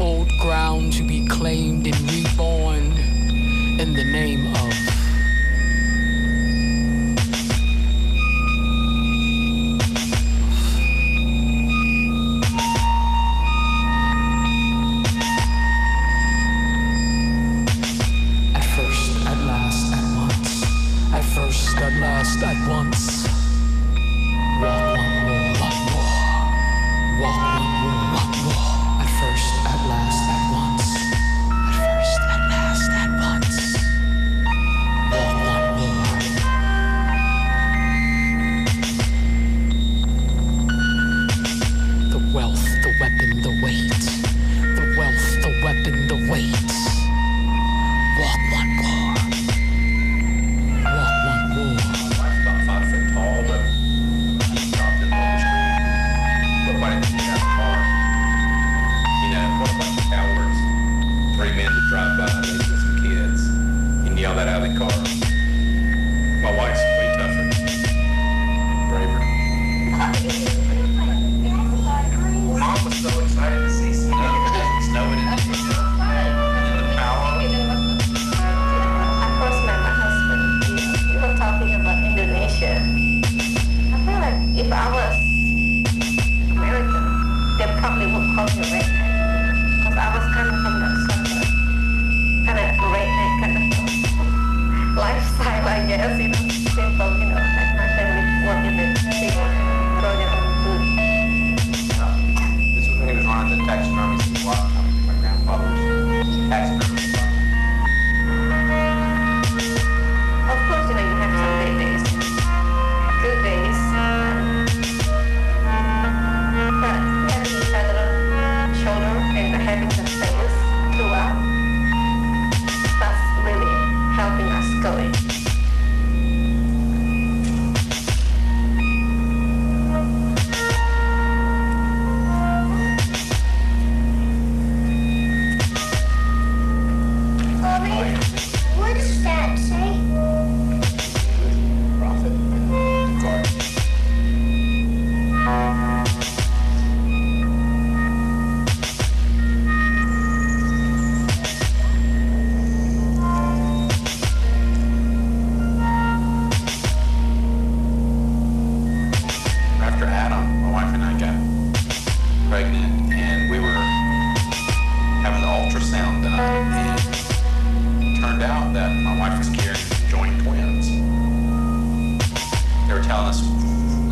old 0.00 0.30
ground 0.40 0.94
to 0.94 1.02
be 1.02 1.28
claimed 1.28 1.86
and 1.86 2.10
reborn 2.10 2.84
in 3.78 3.92
the 3.92 4.04
name 4.04 4.46
of. 4.46 4.85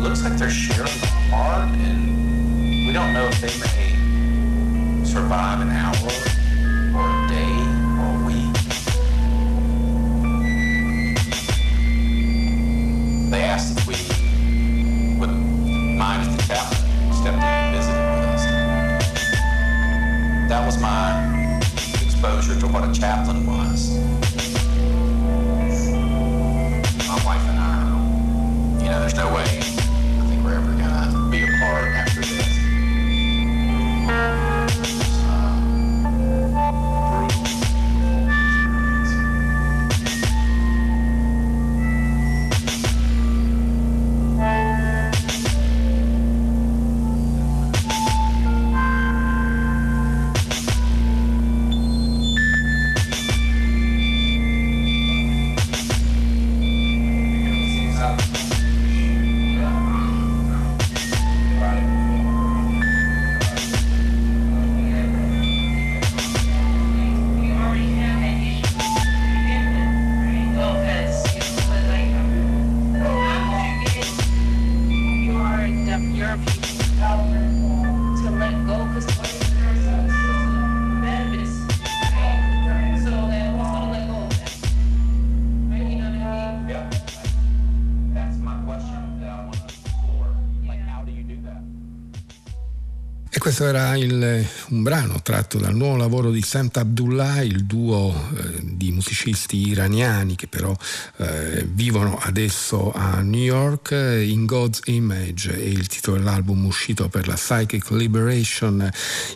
Looks 0.05 0.23
like 0.23 0.37
they're 0.37 0.51
sharing 0.51 0.87
a 0.87 1.07
heart 1.33 1.67
and 1.79 2.85
we 2.85 2.93
don't 2.93 3.11
know 3.11 3.25
if 3.25 3.41
they 3.41 3.47
may 3.57 5.03
survive 5.03 5.61
an 5.61 5.69
hour 5.69 6.34
questo 93.55 93.73
era 93.73 93.95
il- 93.95 94.45
un 94.71 94.83
brano 94.83 95.21
tratto 95.21 95.57
dal 95.57 95.73
nuovo 95.73 95.95
lavoro 95.95 96.29
di 96.29 96.41
Samt 96.41 96.75
Abdullah, 96.75 97.41
il 97.41 97.63
duo 97.63 98.13
eh, 98.35 98.59
di 98.75 98.91
musicisti 98.91 99.67
iraniani 99.67 100.35
che 100.35 100.47
però 100.47 100.75
eh, 101.17 101.65
vivono 101.69 102.17
adesso 102.17 102.91
a 102.91 103.21
New 103.21 103.41
York. 103.41 103.91
eh, 103.91 104.23
In 104.27 104.45
God's 104.45 104.81
Image 104.85 105.53
è 105.53 105.63
il 105.63 105.87
titolo 105.87 106.17
dell'album 106.17 106.65
uscito 106.65 107.09
per 107.09 107.27
la 107.27 107.35
Psychic 107.35 107.89
Liberation. 107.91 108.89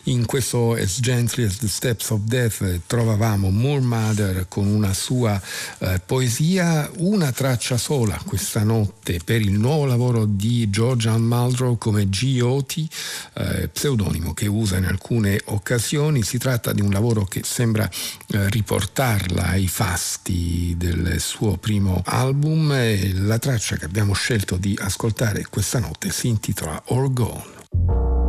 In 0.04 0.26
questo 0.26 0.74
As 0.74 1.00
Gently 1.00 1.44
as 1.44 1.58
the 1.58 1.68
Steps 1.68 2.10
of 2.10 2.20
Death 2.22 2.80
trovavamo 2.86 3.50
Moore 3.50 3.80
Mother 3.80 4.46
con 4.48 4.66
una 4.66 4.92
sua 4.92 5.40
eh, 5.78 6.00
poesia, 6.04 6.90
una 6.98 7.32
traccia 7.32 7.76
sola 7.76 8.20
questa 8.24 8.62
notte 8.62 9.20
per 9.24 9.40
il 9.40 9.58
nuovo 9.58 9.84
lavoro 9.84 10.24
di 10.24 10.70
George 10.70 11.08
Ann 11.08 11.24
Muldrow 11.24 11.78
come 11.78 12.08
G.O.T., 12.08 12.86
eh, 13.34 13.68
pseudonimo 13.68 14.34
che 14.34 14.46
usa 14.46 14.76
in 14.76 14.84
alcune 14.84 15.40
occasioni. 15.46 16.22
Si 16.22 16.38
tratta 16.38 16.72
di 16.72 16.80
un 16.80 16.90
lavoro 16.90 17.24
che 17.24 17.42
sembra 17.44 17.88
eh, 18.28 18.48
riportarla 19.30 19.46
ai 19.46 19.68
fasti 19.68 20.74
del 20.76 21.20
suo 21.20 21.56
primo 21.56 22.02
album 22.04 22.72
e 22.72 23.12
la 23.14 23.38
traccia 23.38 23.76
che 23.76 23.84
abbiamo 23.84 24.12
scelto 24.12 24.56
di 24.56 24.76
ascoltare 24.80 25.46
questa 25.48 25.78
notte 25.78 26.10
si 26.10 26.28
intitola 26.28 26.82
Or 26.86 27.12
Gone. 27.12 28.19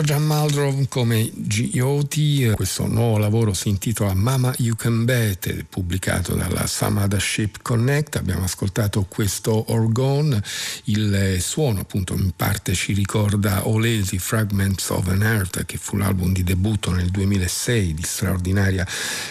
Georgia 0.00 0.18
Muldrow 0.18 0.88
come 0.88 1.30
G.O.T. 1.50 2.52
Questo 2.54 2.86
nuovo 2.86 3.18
lavoro 3.18 3.52
si 3.54 3.70
intitola 3.70 4.14
Mama 4.14 4.54
You 4.58 4.76
Can 4.76 5.04
Bet, 5.04 5.64
pubblicato 5.64 6.36
dalla 6.36 6.68
Samada 6.68 7.18
Ship 7.18 7.58
Connect. 7.60 8.14
Abbiamo 8.14 8.44
ascoltato 8.44 9.04
questo 9.08 9.72
orgone, 9.72 10.40
il 10.84 11.38
suono 11.40 11.80
appunto 11.80 12.14
in 12.14 12.30
parte 12.36 12.74
ci 12.74 12.92
ricorda 12.92 13.66
Olesi 13.66 14.20
Fragments 14.20 14.90
of 14.90 15.08
an 15.08 15.24
Earth, 15.24 15.64
che 15.64 15.76
fu 15.76 15.96
l'album 15.96 16.32
di 16.32 16.44
debutto 16.44 16.92
nel 16.92 17.10
2006 17.10 17.94
di 17.94 18.02
straordinaria 18.04 18.86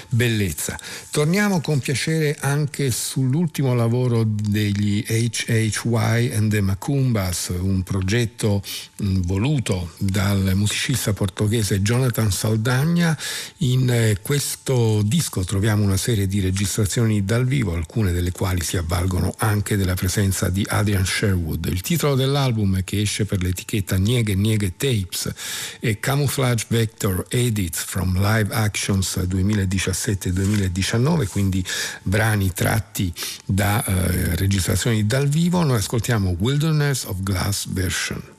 bellezza. 0.10 0.78
Torniamo 1.12 1.62
con 1.62 1.80
piacere 1.80 2.36
anche 2.42 2.92
sull'ultimo 2.92 3.74
lavoro 3.74 4.26
degli 4.26 5.06
HHY 5.08 6.34
and 6.36 6.52
the 6.52 6.60
Macumbas, 6.60 7.54
un 7.58 7.82
progetto 7.84 8.62
voluto 8.98 9.94
dal 10.00 10.52
musicista 10.56 11.14
portoghese 11.14 11.82
Jonathan 11.82 12.08
Saldagna. 12.32 13.18
In 13.58 13.90
eh, 13.90 14.18
questo 14.22 15.02
disco 15.04 15.44
troviamo 15.44 15.84
una 15.84 15.98
serie 15.98 16.28
di 16.28 16.40
registrazioni 16.40 17.26
dal 17.26 17.46
vivo, 17.46 17.76
alcune 17.76 18.12
delle 18.12 18.32
quali 18.32 18.62
si 18.62 18.78
avvalgono 18.78 19.34
anche 19.38 19.78
della 19.78 19.96
presenza 19.96 20.50
di 20.50 20.66
Adrian 20.68 21.06
Sherwood. 21.06 21.66
Il 21.66 21.82
titolo 21.82 22.16
dell'album 22.16 22.84
che 22.84 23.02
esce 23.02 23.26
per 23.26 23.42
l'etichetta 23.42 23.98
Nieghe 23.98 24.36
Nieghe 24.36 24.74
Tapes 24.78 25.32
è 25.80 26.00
Camouflage 26.00 26.66
Vector 26.68 27.26
Edits 27.30 27.84
from 27.84 28.20
Live 28.20 28.54
Actions 28.54 29.18
2017-2019, 29.18 31.28
quindi 31.28 31.66
brani 32.04 32.52
tratti 32.54 33.12
da 33.46 33.84
eh, 33.84 34.36
registrazioni 34.36 35.06
dal 35.06 35.28
vivo. 35.28 35.64
Noi 35.64 35.78
ascoltiamo 35.78 36.36
Wilderness 36.40 37.06
of 37.06 37.22
Glass 37.22 37.68
Version. 37.68 38.39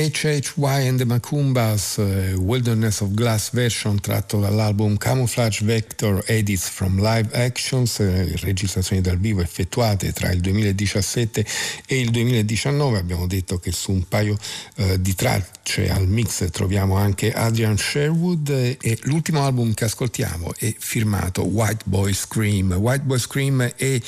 HHY 0.00 0.88
and 0.88 0.98
the 0.98 1.04
Macumbas 1.04 1.98
uh, 1.98 2.40
Wilderness 2.40 3.02
of 3.02 3.12
Glass 3.12 3.50
version 3.50 4.00
tratto 4.00 4.40
dall'album 4.40 4.96
Camouflage 4.96 5.62
Vector 5.62 6.22
Edits 6.26 6.70
from 6.70 7.02
Live 7.02 7.28
Actions, 7.32 8.00
eh, 8.00 8.34
registrazioni 8.36 9.02
dal 9.02 9.18
vivo 9.18 9.42
effettuate 9.42 10.12
tra 10.12 10.30
il 10.30 10.40
2017 10.40 11.44
e 11.86 12.00
il 12.00 12.10
2019. 12.12 12.96
Abbiamo 12.96 13.26
detto 13.26 13.58
che 13.58 13.72
su 13.72 13.92
un 13.92 14.08
paio 14.08 14.38
eh, 14.76 14.98
di 15.02 15.14
tracce 15.14 15.90
al 15.90 16.08
mix 16.08 16.50
troviamo 16.50 16.96
anche 16.96 17.30
Adrian 17.32 17.76
Sherwood 17.76 18.48
eh, 18.48 18.78
e 18.80 18.98
l'ultimo 19.02 19.44
album 19.44 19.74
che 19.74 19.84
ascoltiamo 19.84 20.54
è 20.56 20.74
firmato 20.78 21.42
White 21.42 21.84
Boy 21.84 22.14
Scream. 22.14 22.72
White 22.72 23.04
Boy 23.04 23.18
Scream 23.18 23.70
è 23.76 24.00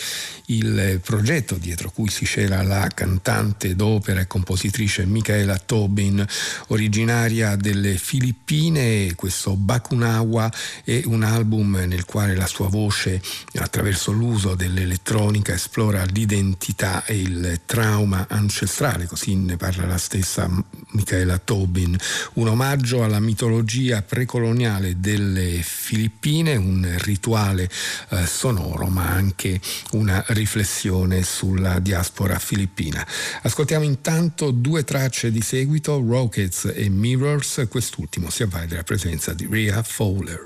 il 0.46 1.00
progetto 1.04 1.56
dietro 1.56 1.90
cui 1.90 2.08
si 2.08 2.24
c'era 2.24 2.62
la 2.62 2.88
cantante 2.94 3.76
d'opera 3.76 4.20
e 4.20 4.26
compositrice 4.26 5.04
Michaela 5.04 5.58
Tobin, 5.82 6.24
originaria 6.68 7.56
delle 7.56 7.96
Filippine. 7.96 9.14
Questo 9.16 9.56
Bakunawa 9.56 10.50
è 10.84 11.02
un 11.06 11.24
album 11.24 11.74
nel 11.86 12.04
quale 12.04 12.36
la 12.36 12.46
sua 12.46 12.68
voce, 12.68 13.20
attraverso 13.56 14.12
l'uso 14.12 14.54
dell'elettronica, 14.54 15.54
esplora 15.54 16.04
l'identità 16.04 17.04
e 17.04 17.18
il 17.18 17.60
trauma 17.66 18.26
ancestrale, 18.28 19.06
così 19.06 19.34
ne 19.34 19.56
parla 19.56 19.86
la 19.86 19.98
stessa 19.98 20.48
Michaela 20.90 21.38
Tobin. 21.38 21.96
Un 22.34 22.46
omaggio 22.46 23.02
alla 23.02 23.20
mitologia 23.20 24.02
precoloniale 24.02 25.00
delle 25.00 25.62
Filippine, 25.62 26.54
un 26.54 26.94
rituale 26.98 27.68
eh, 28.10 28.24
sonoro, 28.26 28.86
ma 28.86 29.08
anche 29.08 29.60
una 29.92 30.22
riflessione 30.28 31.24
sulla 31.24 31.80
diaspora 31.80 32.38
filippina. 32.38 33.04
Ascoltiamo 33.42 33.84
intanto 33.84 34.52
due 34.52 34.84
tracce 34.84 35.32
di 35.32 35.40
seguito 35.40 35.70
seguito 35.72 36.02
Rockets 36.06 36.70
e 36.74 36.90
Mirrors, 36.90 37.66
quest'ultimo 37.70 38.28
si 38.28 38.42
avvale 38.42 38.66
della 38.66 38.82
presenza 38.82 39.32
di 39.32 39.48
Rhea 39.50 39.82
Fowler. 39.82 40.44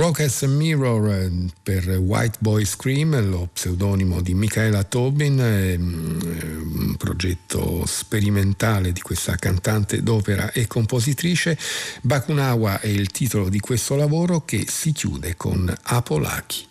Rock 0.00 0.20
as 0.20 0.40
a 0.44 0.46
Mirror 0.46 1.10
eh, 1.10 1.30
per 1.62 1.86
White 1.98 2.38
Boy 2.40 2.64
Scream, 2.64 3.28
lo 3.28 3.50
pseudonimo 3.52 4.22
di 4.22 4.32
Michaela 4.32 4.82
Tobin, 4.82 5.38
eh, 5.38 5.74
un 5.74 6.94
progetto 6.96 7.84
sperimentale 7.84 8.92
di 8.92 9.02
questa 9.02 9.36
cantante 9.36 10.02
d'opera 10.02 10.52
e 10.52 10.66
compositrice. 10.66 11.58
Bakunawa 12.00 12.80
è 12.80 12.86
il 12.86 13.10
titolo 13.10 13.50
di 13.50 13.60
questo 13.60 13.94
lavoro 13.94 14.42
che 14.46 14.64
si 14.66 14.92
chiude 14.92 15.36
con 15.36 15.70
Apolaki. 15.82 16.69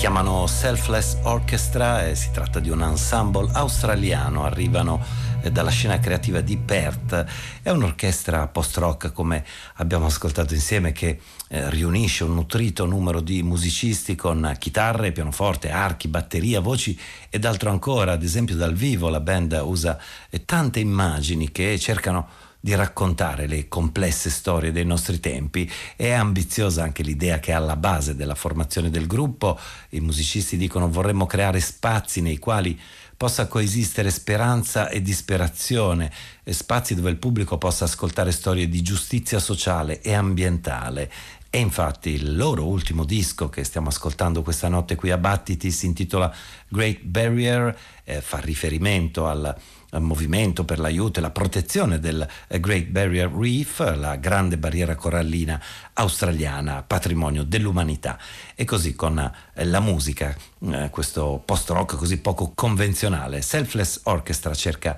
Chiamano 0.00 0.46
Selfless 0.46 1.18
Orchestra 1.24 2.06
e 2.06 2.14
si 2.14 2.30
tratta 2.32 2.58
di 2.58 2.70
un 2.70 2.80
ensemble 2.80 3.50
australiano, 3.52 4.44
arrivano 4.44 4.98
eh, 5.42 5.52
dalla 5.52 5.68
scena 5.68 5.98
creativa 5.98 6.40
di 6.40 6.56
Perth. 6.56 7.26
È 7.60 7.68
un'orchestra 7.68 8.46
post-rock, 8.46 9.12
come 9.12 9.44
abbiamo 9.74 10.06
ascoltato 10.06 10.54
insieme, 10.54 10.92
che 10.92 11.20
eh, 11.48 11.68
riunisce 11.68 12.24
un 12.24 12.32
nutrito 12.32 12.86
numero 12.86 13.20
di 13.20 13.42
musicisti 13.42 14.14
con 14.16 14.56
chitarre, 14.58 15.12
pianoforte, 15.12 15.70
archi, 15.70 16.08
batteria, 16.08 16.60
voci 16.60 16.98
ed 17.28 17.44
altro 17.44 17.68
ancora. 17.68 18.12
Ad 18.12 18.22
esempio 18.22 18.56
dal 18.56 18.72
vivo 18.72 19.10
la 19.10 19.20
band 19.20 19.60
usa 19.62 20.00
eh, 20.30 20.46
tante 20.46 20.80
immagini 20.80 21.52
che 21.52 21.78
cercano 21.78 22.26
di 22.60 22.74
raccontare 22.74 23.46
le 23.46 23.68
complesse 23.68 24.28
storie 24.28 24.70
dei 24.70 24.84
nostri 24.84 25.18
tempi. 25.18 25.70
È 25.96 26.10
ambiziosa 26.10 26.82
anche 26.82 27.02
l'idea 27.02 27.40
che 27.40 27.52
è 27.52 27.54
alla 27.54 27.76
base 27.76 28.14
della 28.14 28.34
formazione 28.34 28.90
del 28.90 29.06
gruppo. 29.06 29.58
I 29.90 30.00
musicisti 30.00 30.58
dicono 30.58 30.90
vorremmo 30.90 31.26
creare 31.26 31.60
spazi 31.60 32.20
nei 32.20 32.38
quali 32.38 32.78
possa 33.16 33.48
coesistere 33.48 34.10
speranza 34.10 34.88
e 34.88 35.02
disperazione, 35.02 36.10
e 36.42 36.54
spazi 36.54 36.94
dove 36.94 37.10
il 37.10 37.18
pubblico 37.18 37.58
possa 37.58 37.84
ascoltare 37.84 38.32
storie 38.32 38.66
di 38.66 38.80
giustizia 38.80 39.38
sociale 39.38 40.00
e 40.00 40.14
ambientale. 40.14 41.10
E 41.50 41.58
infatti 41.58 42.10
il 42.10 42.36
loro 42.36 42.64
ultimo 42.64 43.04
disco 43.04 43.48
che 43.48 43.64
stiamo 43.64 43.88
ascoltando 43.88 44.40
questa 44.42 44.68
notte 44.68 44.94
qui 44.94 45.10
a 45.10 45.18
Battiti 45.18 45.70
si 45.70 45.84
intitola 45.84 46.32
Great 46.68 47.02
Barrier, 47.02 47.76
eh, 48.04 48.20
fa 48.22 48.38
riferimento 48.38 49.26
al 49.26 49.54
movimento 49.98 50.64
per 50.64 50.78
l'aiuto 50.78 51.18
e 51.18 51.22
la 51.22 51.30
protezione 51.30 51.98
del 51.98 52.26
eh, 52.46 52.60
Great 52.60 52.86
Barrier 52.86 53.30
Reef, 53.30 53.78
la 53.96 54.16
grande 54.16 54.58
barriera 54.58 54.94
corallina 54.94 55.60
australiana, 55.94 56.82
patrimonio 56.82 57.44
dell'umanità. 57.44 58.18
E 58.54 58.64
così 58.64 58.94
con 58.94 59.18
eh, 59.18 59.64
la 59.64 59.80
musica, 59.80 60.34
eh, 60.70 60.88
questo 60.90 61.42
post-rock 61.44 61.96
così 61.96 62.18
poco 62.18 62.52
convenzionale, 62.54 63.42
Selfless 63.42 64.00
Orchestra 64.04 64.54
cerca 64.54 64.96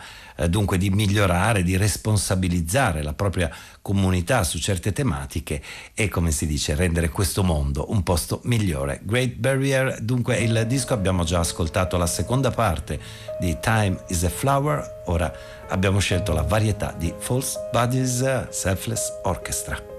dunque 0.48 0.78
di 0.78 0.90
migliorare, 0.90 1.62
di 1.62 1.76
responsabilizzare 1.76 3.02
la 3.02 3.12
propria 3.12 3.50
comunità 3.80 4.44
su 4.44 4.58
certe 4.58 4.92
tematiche 4.92 5.62
e 5.94 6.08
come 6.08 6.30
si 6.30 6.46
dice 6.46 6.74
rendere 6.74 7.08
questo 7.10 7.42
mondo 7.42 7.90
un 7.90 8.02
posto 8.02 8.40
migliore. 8.44 9.00
Great 9.02 9.34
Barrier, 9.34 10.00
dunque 10.00 10.36
il 10.36 10.64
disco 10.66 10.94
abbiamo 10.94 11.24
già 11.24 11.40
ascoltato 11.40 11.96
la 11.96 12.06
seconda 12.06 12.50
parte 12.50 13.00
di 13.40 13.56
Time 13.60 14.04
is 14.08 14.24
a 14.24 14.30
Flower, 14.30 15.02
ora 15.06 15.32
abbiamo 15.68 15.98
scelto 15.98 16.32
la 16.32 16.42
varietà 16.42 16.94
di 16.96 17.12
False 17.16 17.68
Bodies 17.70 18.48
Selfless 18.50 19.20
Orchestra. 19.24 19.91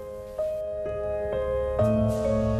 Música 1.78 2.53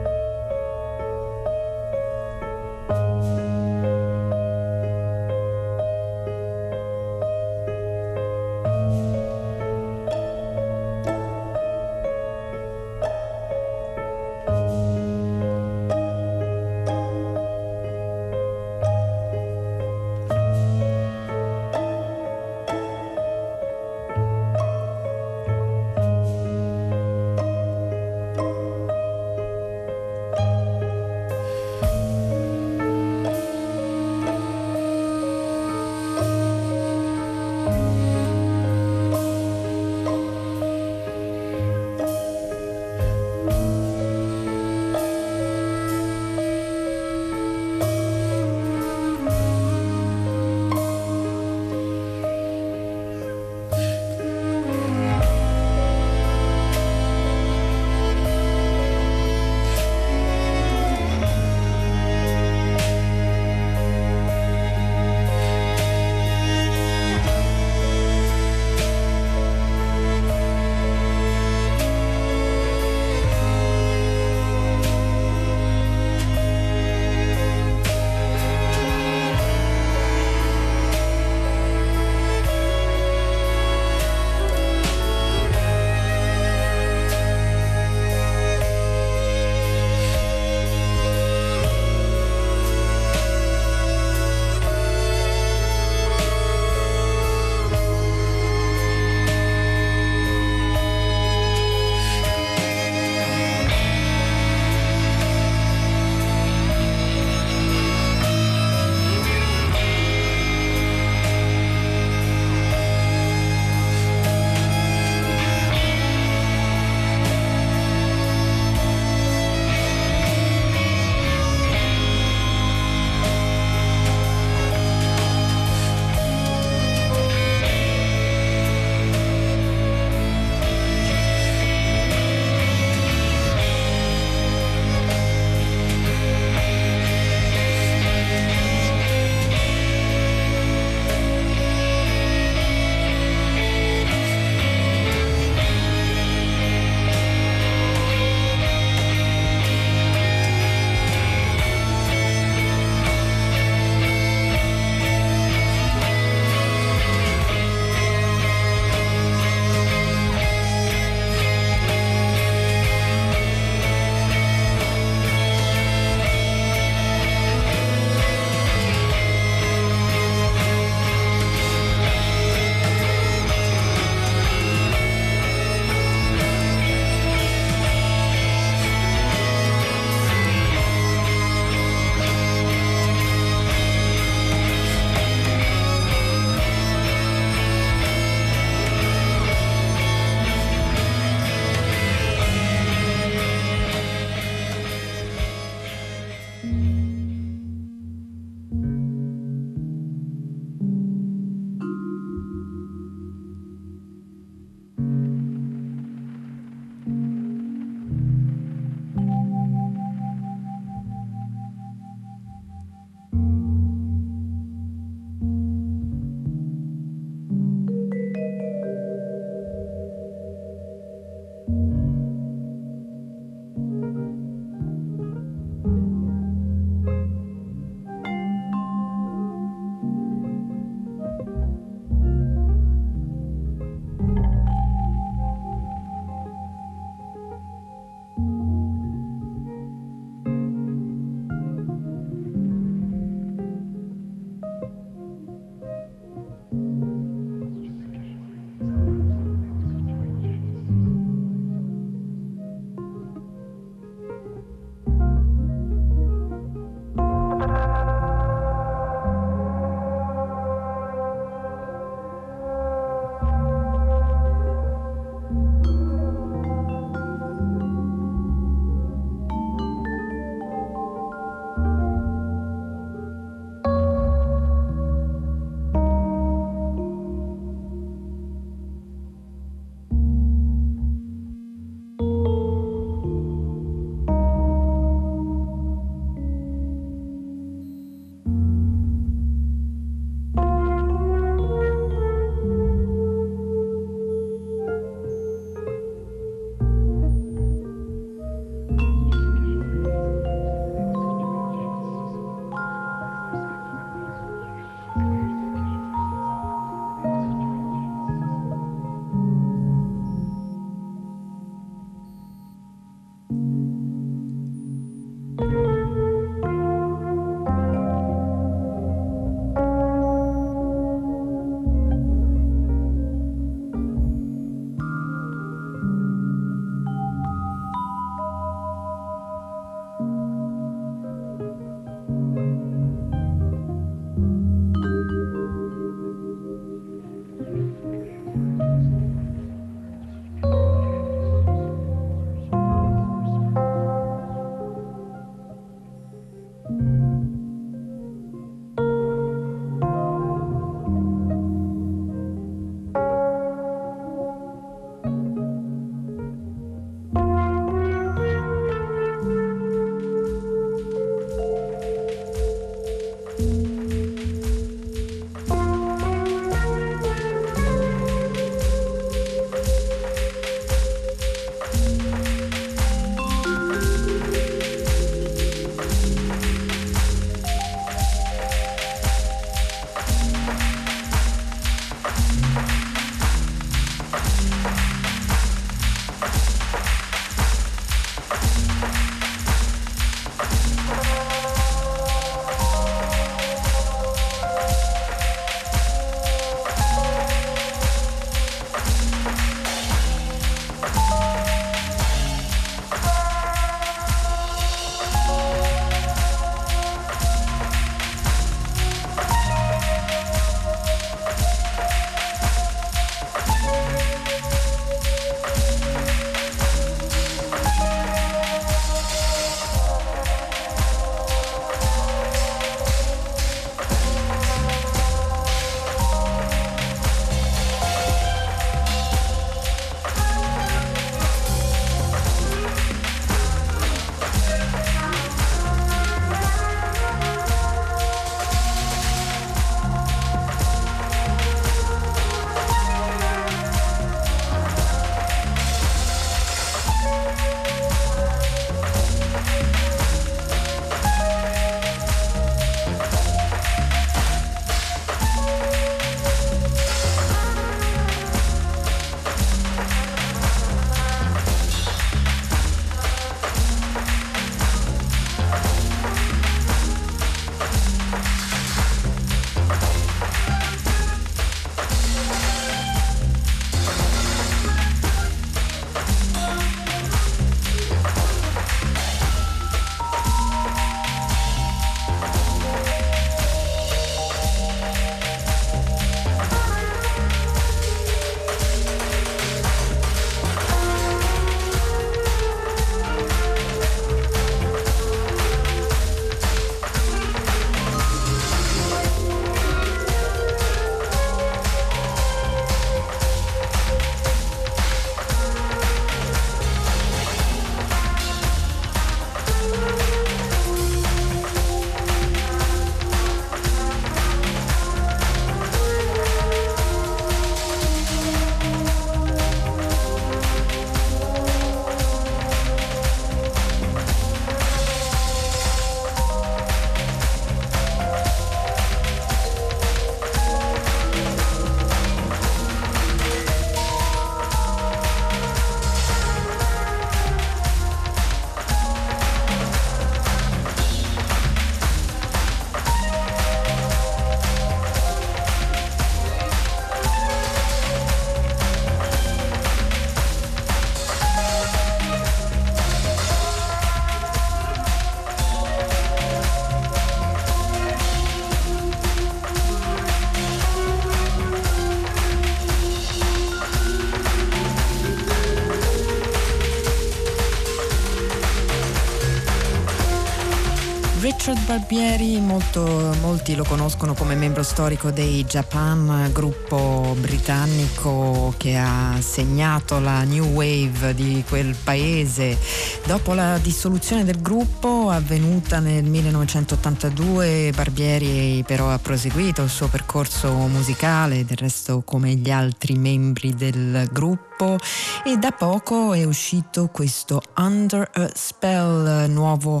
Richard 571.68 571.86
Barbieri, 571.86 572.60
molto, 572.60 573.36
molti 573.42 573.74
lo 573.74 573.84
conoscono 573.84 574.32
come 574.32 574.54
membro 574.54 574.82
storico 574.82 575.30
dei 575.30 575.66
Japan, 575.66 576.48
gruppo 576.50 577.36
britannico 577.38 578.72
che 578.78 578.96
ha 578.96 579.36
segnato 579.40 580.18
la 580.18 580.44
new 580.44 580.64
wave 580.64 581.34
di 581.34 581.62
quel 581.68 581.94
paese. 582.02 582.78
Dopo 583.26 583.52
la 583.52 583.76
dissoluzione 583.76 584.44
del 584.44 584.62
gruppo 584.62 585.28
avvenuta 585.28 585.98
nel 585.98 586.24
1982, 586.24 587.92
Barbieri 587.94 588.82
però 588.86 589.10
ha 589.10 589.18
proseguito 589.18 589.82
il 589.82 589.90
suo 589.90 590.06
percorso 590.08 590.72
musicale, 590.72 591.66
del 591.66 591.76
resto 591.76 592.22
come 592.24 592.54
gli 592.54 592.70
altri 592.70 593.12
membri 593.18 593.74
del 593.74 594.26
gruppo 594.32 594.96
e 595.44 595.58
da 595.58 595.72
poco 595.72 596.32
è 596.32 596.44
uscito 596.44 597.10
questo 597.12 597.60
Under 597.76 598.26
a 598.32 598.50
Spell 598.54 599.50
nuovo 599.50 600.00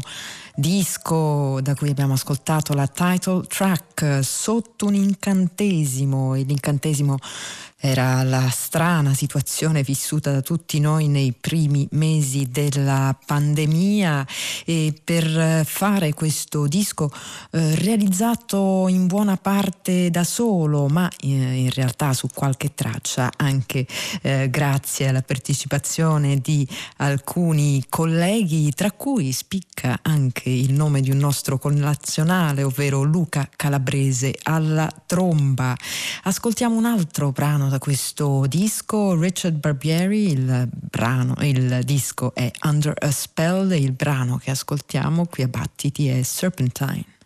disco 0.58 1.60
da 1.62 1.76
cui 1.76 1.90
abbiamo 1.90 2.14
ascoltato 2.14 2.74
la 2.74 2.88
title 2.88 3.46
track 3.46 4.24
sotto 4.24 4.86
un 4.86 4.94
incantesimo 4.94 6.34
e 6.34 6.42
l'incantesimo 6.42 7.16
era 7.80 8.24
la 8.24 8.48
strana 8.50 9.14
situazione 9.14 9.84
vissuta 9.84 10.32
da 10.32 10.40
tutti 10.40 10.80
noi 10.80 11.06
nei 11.06 11.32
primi 11.32 11.86
mesi 11.92 12.48
della 12.50 13.16
pandemia 13.24 14.26
e 14.64 14.92
per 15.04 15.64
fare 15.64 16.12
questo 16.12 16.66
disco 16.66 17.08
eh, 17.52 17.76
realizzato 17.76 18.86
in 18.88 19.06
buona 19.06 19.36
parte 19.36 20.10
da 20.10 20.24
solo, 20.24 20.88
ma 20.88 21.08
eh, 21.20 21.26
in 21.28 21.70
realtà 21.70 22.12
su 22.14 22.26
qualche 22.34 22.74
traccia 22.74 23.30
anche 23.36 23.86
eh, 24.22 24.50
grazie 24.50 25.08
alla 25.08 25.22
partecipazione 25.22 26.38
di 26.38 26.66
alcuni 26.96 27.84
colleghi, 27.88 28.72
tra 28.72 28.90
cui 28.90 29.30
spicca 29.30 30.00
anche 30.02 30.50
il 30.50 30.72
nome 30.72 31.00
di 31.00 31.12
un 31.12 31.18
nostro 31.18 31.58
connazionale, 31.58 32.64
ovvero 32.64 33.02
Luca 33.02 33.48
Calabrese 33.54 34.34
alla 34.42 34.90
tromba. 35.06 35.76
Ascoltiamo 36.24 36.76
un 36.76 36.84
altro 36.84 37.30
brano 37.30 37.67
da 37.68 37.78
questo 37.78 38.46
disco, 38.46 39.18
Richard 39.18 39.56
Barbieri, 39.56 40.30
il 40.32 40.68
brano, 40.70 41.34
il 41.40 41.80
disco 41.84 42.34
è 42.34 42.50
Under 42.64 42.94
a 42.98 43.10
Spell 43.10 43.70
e 43.72 43.76
il 43.76 43.92
brano 43.92 44.38
che 44.38 44.50
ascoltiamo 44.50 45.26
qui 45.26 45.42
a 45.42 45.48
Battiti 45.48 46.08
è 46.08 46.22
Serpentine. 46.22 47.17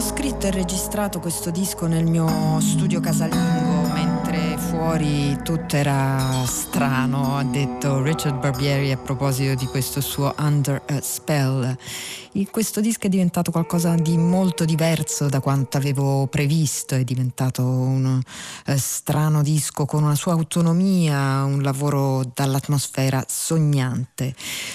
Ho 0.00 0.02
scritto 0.02 0.46
e 0.46 0.50
registrato 0.50 1.20
questo 1.20 1.50
disco 1.50 1.86
nel 1.86 2.06
mio 2.06 2.58
studio 2.60 3.00
casalingo 3.00 3.92
mentre 3.92 4.56
fuori 4.56 5.38
tutto 5.42 5.76
era 5.76 6.42
strano, 6.46 7.36
ha 7.36 7.44
detto 7.44 8.02
Richard 8.02 8.40
Barbieri 8.40 8.92
a 8.92 8.96
proposito 8.96 9.54
di 9.54 9.66
questo 9.66 10.00
suo 10.00 10.34
Under 10.38 10.80
a 10.86 11.00
Spell 11.02 11.76
questo 12.48 12.80
disco 12.80 13.06
è 13.06 13.08
diventato 13.08 13.50
qualcosa 13.50 13.94
di 13.96 14.16
molto 14.16 14.64
diverso 14.64 15.28
da 15.28 15.40
quanto 15.40 15.76
avevo 15.76 16.28
previsto, 16.28 16.94
è 16.94 17.02
diventato 17.02 17.64
un 17.64 18.22
eh, 18.66 18.78
strano 18.78 19.42
disco 19.42 19.84
con 19.84 20.04
una 20.04 20.14
sua 20.14 20.34
autonomia, 20.34 21.42
un 21.42 21.60
lavoro 21.60 22.30
dall'atmosfera 22.32 23.24
sognante. 23.26 24.32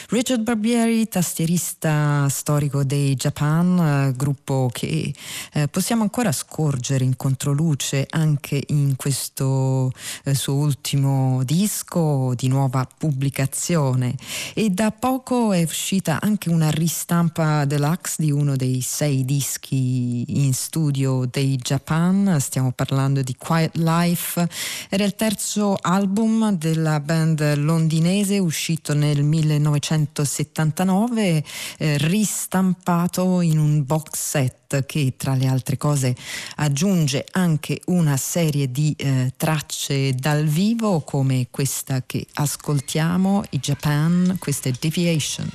Richard 0.09 0.41
Barbieri, 0.41 1.07
tastierista 1.07 2.27
storico 2.27 2.83
dei 2.83 3.15
Japan, 3.15 4.09
eh, 4.09 4.13
gruppo 4.17 4.69
che 4.73 5.13
eh, 5.53 5.67
possiamo 5.69 6.01
ancora 6.01 6.33
scorgere 6.33 7.05
in 7.05 7.15
controluce 7.15 8.05
anche 8.09 8.61
in 8.67 8.97
questo 8.97 9.93
eh, 10.25 10.33
suo 10.35 10.55
ultimo 10.55 11.41
disco 11.45 12.33
di 12.35 12.49
nuova 12.49 12.85
pubblicazione 12.97 14.13
e 14.53 14.71
da 14.71 14.91
poco 14.91 15.53
è 15.53 15.63
uscita 15.63 16.19
anche 16.19 16.49
una 16.49 16.69
ristampa 16.69 17.43
deluxe 17.65 18.15
di 18.17 18.31
uno 18.31 18.55
dei 18.55 18.79
sei 18.81 19.23
dischi 19.25 20.23
in 20.43 20.53
studio 20.53 21.27
dei 21.29 21.57
Japan, 21.57 22.37
stiamo 22.39 22.71
parlando 22.71 23.21
di 23.21 23.35
Quiet 23.37 23.75
Life, 23.75 24.47
era 24.89 25.03
il 25.03 25.13
terzo 25.15 25.77
album 25.79 26.53
della 26.53 26.99
band 26.99 27.57
londinese 27.57 28.39
uscito 28.39 28.93
nel 28.93 29.21
1979, 29.23 31.43
eh, 31.77 31.97
ristampato 31.99 33.41
in 33.41 33.59
un 33.59 33.85
box 33.85 34.07
set 34.13 34.85
che 34.85 35.13
tra 35.15 35.35
le 35.35 35.47
altre 35.47 35.77
cose 35.77 36.13
aggiunge 36.55 37.25
anche 37.31 37.79
una 37.85 38.17
serie 38.17 38.69
di 38.71 38.93
eh, 38.97 39.31
tracce 39.37 40.13
dal 40.13 40.43
vivo 40.45 40.99
come 41.01 41.47
questa 41.51 42.01
che 42.05 42.25
ascoltiamo, 42.33 43.43
i 43.51 43.59
Japan, 43.59 44.35
questa 44.39 44.69
è 44.69 44.73
Deviation. 44.77 45.47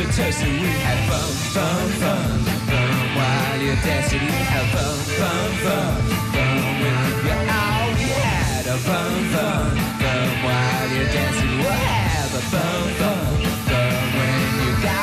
Way 0.00 0.06
to 0.06 0.12
turn. 0.12 0.60
We 0.60 0.68
have 0.86 1.00
fun, 1.08 1.30
fun, 1.54 1.88
fun, 2.00 2.44
fun 2.68 3.16
while 3.16 3.60
you're 3.60 3.76
dancing. 3.76 4.20
We 4.20 4.40
have 4.52 4.68
fun, 4.74 4.96
fun, 5.18 5.50
fun, 5.64 6.00
fun 6.32 6.56
with 6.82 7.24
you. 7.24 7.36
Oh, 7.50 7.94
we 7.96 8.08
had 8.24 8.66
a 8.66 8.78
fun, 8.86 9.12
fun, 9.34 9.76
fun 10.00 10.28
while 10.44 10.88
you're 10.94 11.10
dancing. 11.16 11.52
We'll 11.58 11.84
have 11.94 12.32
a 12.34 12.42
fun, 12.52 12.82
fun, 13.00 13.36
fun 13.68 13.94
when 14.16 14.42
you 14.62 14.72
go. 14.88 15.02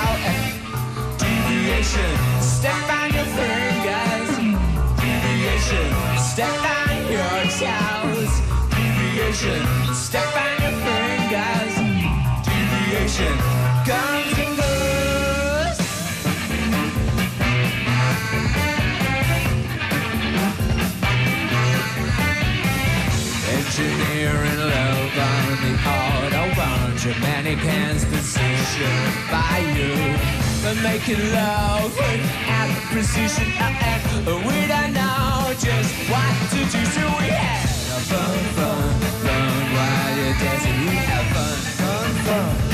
Deviation, 1.21 2.13
step 2.41 2.89
on 2.99 3.13
your 3.13 3.29
fingers 3.37 4.17
deviation, 4.97 5.89
step 6.17 6.59
on 6.75 6.97
your 7.11 7.37
toes. 7.59 8.33
Deviation, 8.75 9.61
step 9.93 10.31
on 10.43 10.53
your 10.63 10.75
fingers. 10.85 11.75
Deviation, 12.47 13.46
position 28.67 29.31
by 29.31 29.59
you. 29.75 29.95
But 30.63 30.81
making 30.83 31.31
love 31.31 31.95
without 31.95 32.69
precision, 32.91 33.51
uh, 33.59 33.71
uh, 34.27 34.43
we 34.45 34.67
don't 34.67 34.93
know 34.93 35.53
just 35.57 35.93
what 36.09 36.33
to 36.51 36.57
do. 36.57 36.85
So 36.85 37.01
we 37.19 37.29
have 37.29 37.69
fun, 38.11 38.39
fun, 38.57 38.99
fun 39.23 39.73
while 39.75 40.17
you're 40.17 40.37
dancing. 40.41 40.79
We 40.89 40.95
have 40.95 41.27
fun, 41.33 41.57
fun, 41.79 42.13
fun, 42.25 42.66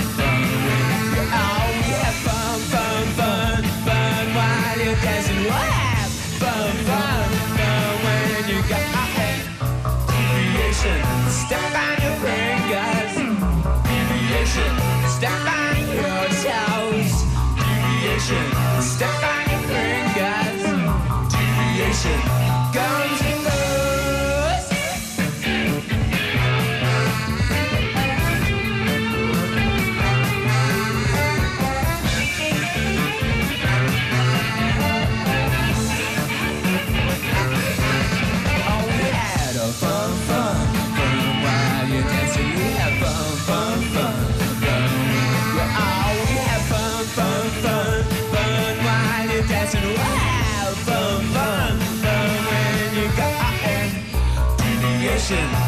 deviation. 55.34 55.63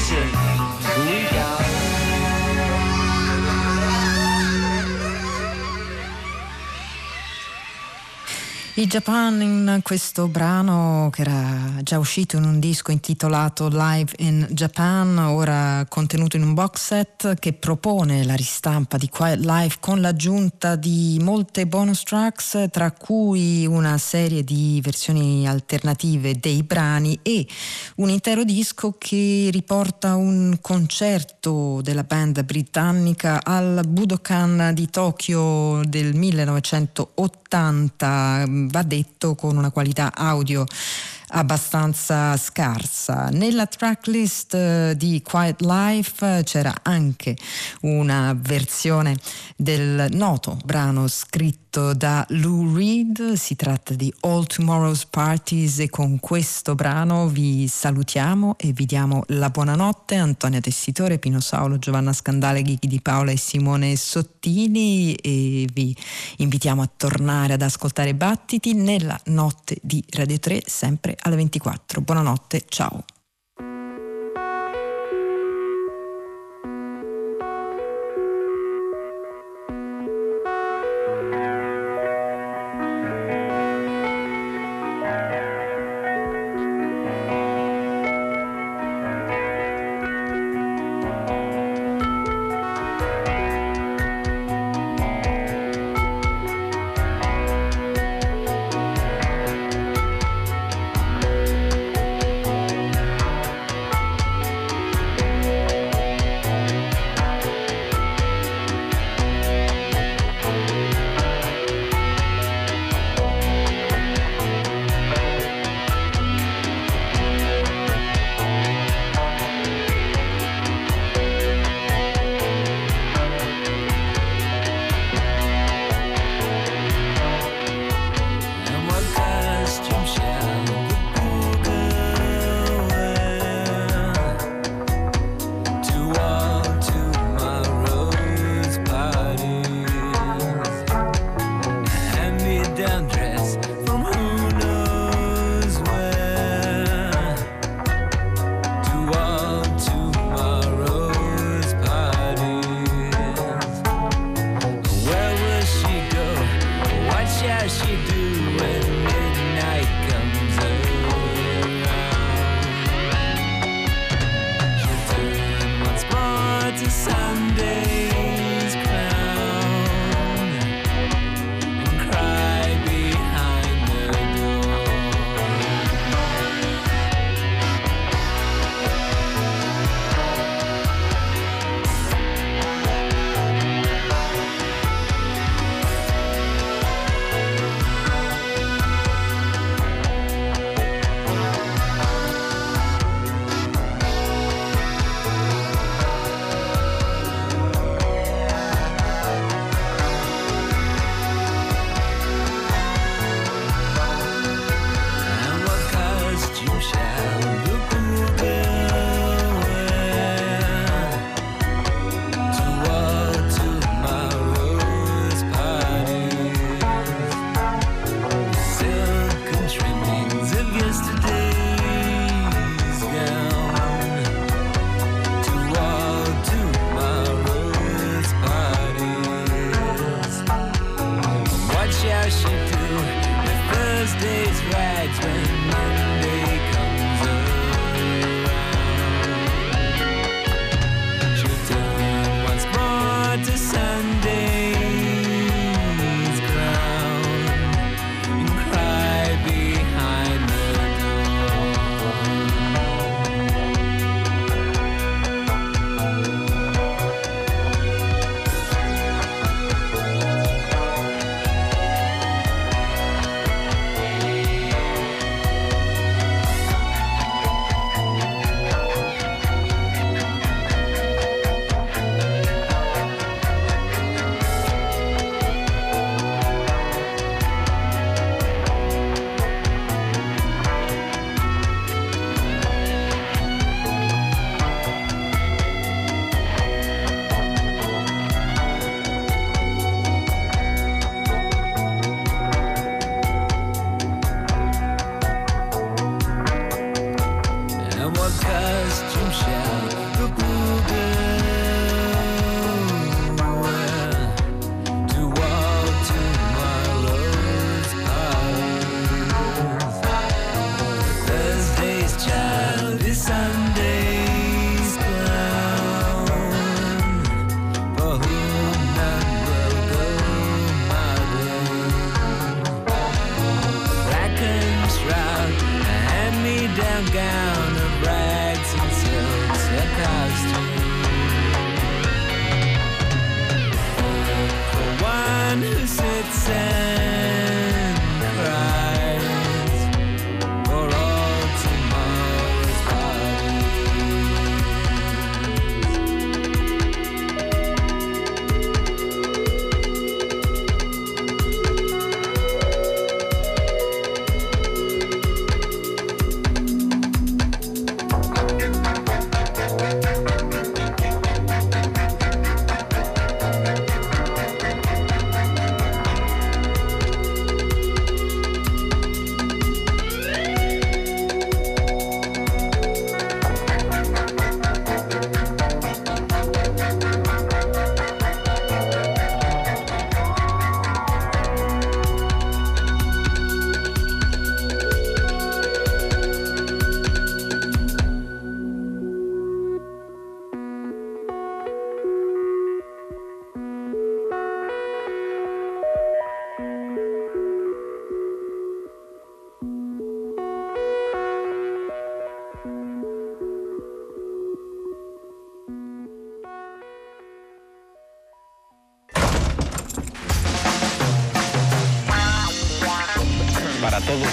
Deviation, 0.00 0.32
we 1.04 1.28
go. 1.30 1.69
I 8.80 8.86
Japan 8.86 9.42
in 9.42 9.80
questo 9.82 10.26
brano 10.26 11.10
che 11.12 11.20
era 11.20 11.82
già 11.82 11.98
uscito 11.98 12.38
in 12.38 12.44
un 12.44 12.58
disco 12.58 12.90
intitolato 12.90 13.68
Live 13.70 14.12
in 14.20 14.46
Japan, 14.52 15.18
ora 15.18 15.84
contenuto 15.86 16.36
in 16.36 16.44
un 16.44 16.54
box 16.54 16.80
set 16.80 17.38
che 17.38 17.52
propone 17.52 18.24
la 18.24 18.32
ristampa 18.32 18.96
di 18.96 19.10
Quiet 19.10 19.44
Life 19.44 19.76
con 19.80 20.00
l'aggiunta 20.00 20.76
di 20.76 21.18
molte 21.20 21.66
bonus 21.66 22.04
tracks, 22.04 22.68
tra 22.70 22.90
cui 22.92 23.66
una 23.66 23.98
serie 23.98 24.42
di 24.44 24.80
versioni 24.82 25.46
alternative 25.46 26.40
dei 26.40 26.62
brani 26.62 27.18
e 27.20 27.46
un 27.96 28.08
intero 28.08 28.44
disco 28.44 28.94
che 28.96 29.50
riporta 29.52 30.14
un 30.14 30.56
concerto 30.62 31.82
della 31.82 32.04
band 32.04 32.42
britannica 32.44 33.44
al 33.44 33.82
Budokan 33.86 34.70
di 34.72 34.88
Tokyo 34.88 35.82
del 35.84 36.14
1980 36.14 38.68
va 38.70 38.82
detto 38.82 39.34
con 39.34 39.56
una 39.56 39.70
qualità 39.70 40.12
audio 40.14 40.64
abbastanza 41.32 42.36
scarsa. 42.36 43.28
Nella 43.30 43.66
tracklist 43.66 44.54
eh, 44.54 44.94
di 44.96 45.22
Quiet 45.22 45.60
Life 45.60 46.42
c'era 46.44 46.74
anche 46.82 47.36
una 47.82 48.34
versione 48.36 49.16
del 49.56 50.06
noto 50.10 50.58
brano 50.64 51.06
scritto 51.08 51.69
da 51.70 52.26
Lou 52.30 52.74
Reed, 52.74 53.34
si 53.34 53.54
tratta 53.54 53.94
di 53.94 54.12
All 54.20 54.44
Tomorrow's 54.44 55.04
Parties 55.04 55.78
e 55.78 55.88
con 55.88 56.18
questo 56.18 56.74
brano 56.74 57.28
vi 57.28 57.68
salutiamo 57.68 58.56
e 58.58 58.72
vi 58.72 58.86
diamo 58.86 59.22
la 59.28 59.50
buonanotte. 59.50 60.16
Antonia 60.16 60.60
Tessitore, 60.60 61.20
Pino 61.20 61.38
Saulo, 61.38 61.78
Giovanna 61.78 62.12
Scandale, 62.12 62.62
Ghighi 62.62 62.88
di 62.88 63.00
Paola 63.00 63.30
e 63.30 63.36
Simone 63.36 63.94
Sottili 63.94 65.14
e 65.14 65.68
vi 65.72 65.96
invitiamo 66.38 66.82
a 66.82 66.90
tornare 66.94 67.52
ad 67.52 67.62
ascoltare 67.62 68.14
Battiti 68.16 68.74
nella 68.74 69.18
notte 69.26 69.78
di 69.80 70.02
Radio 70.10 70.40
3 70.40 70.62
sempre 70.66 71.16
alle 71.20 71.36
24. 71.36 72.00
Buonanotte, 72.00 72.64
ciao. 72.68 73.04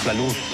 La 0.04 0.12
luz. 0.12 0.47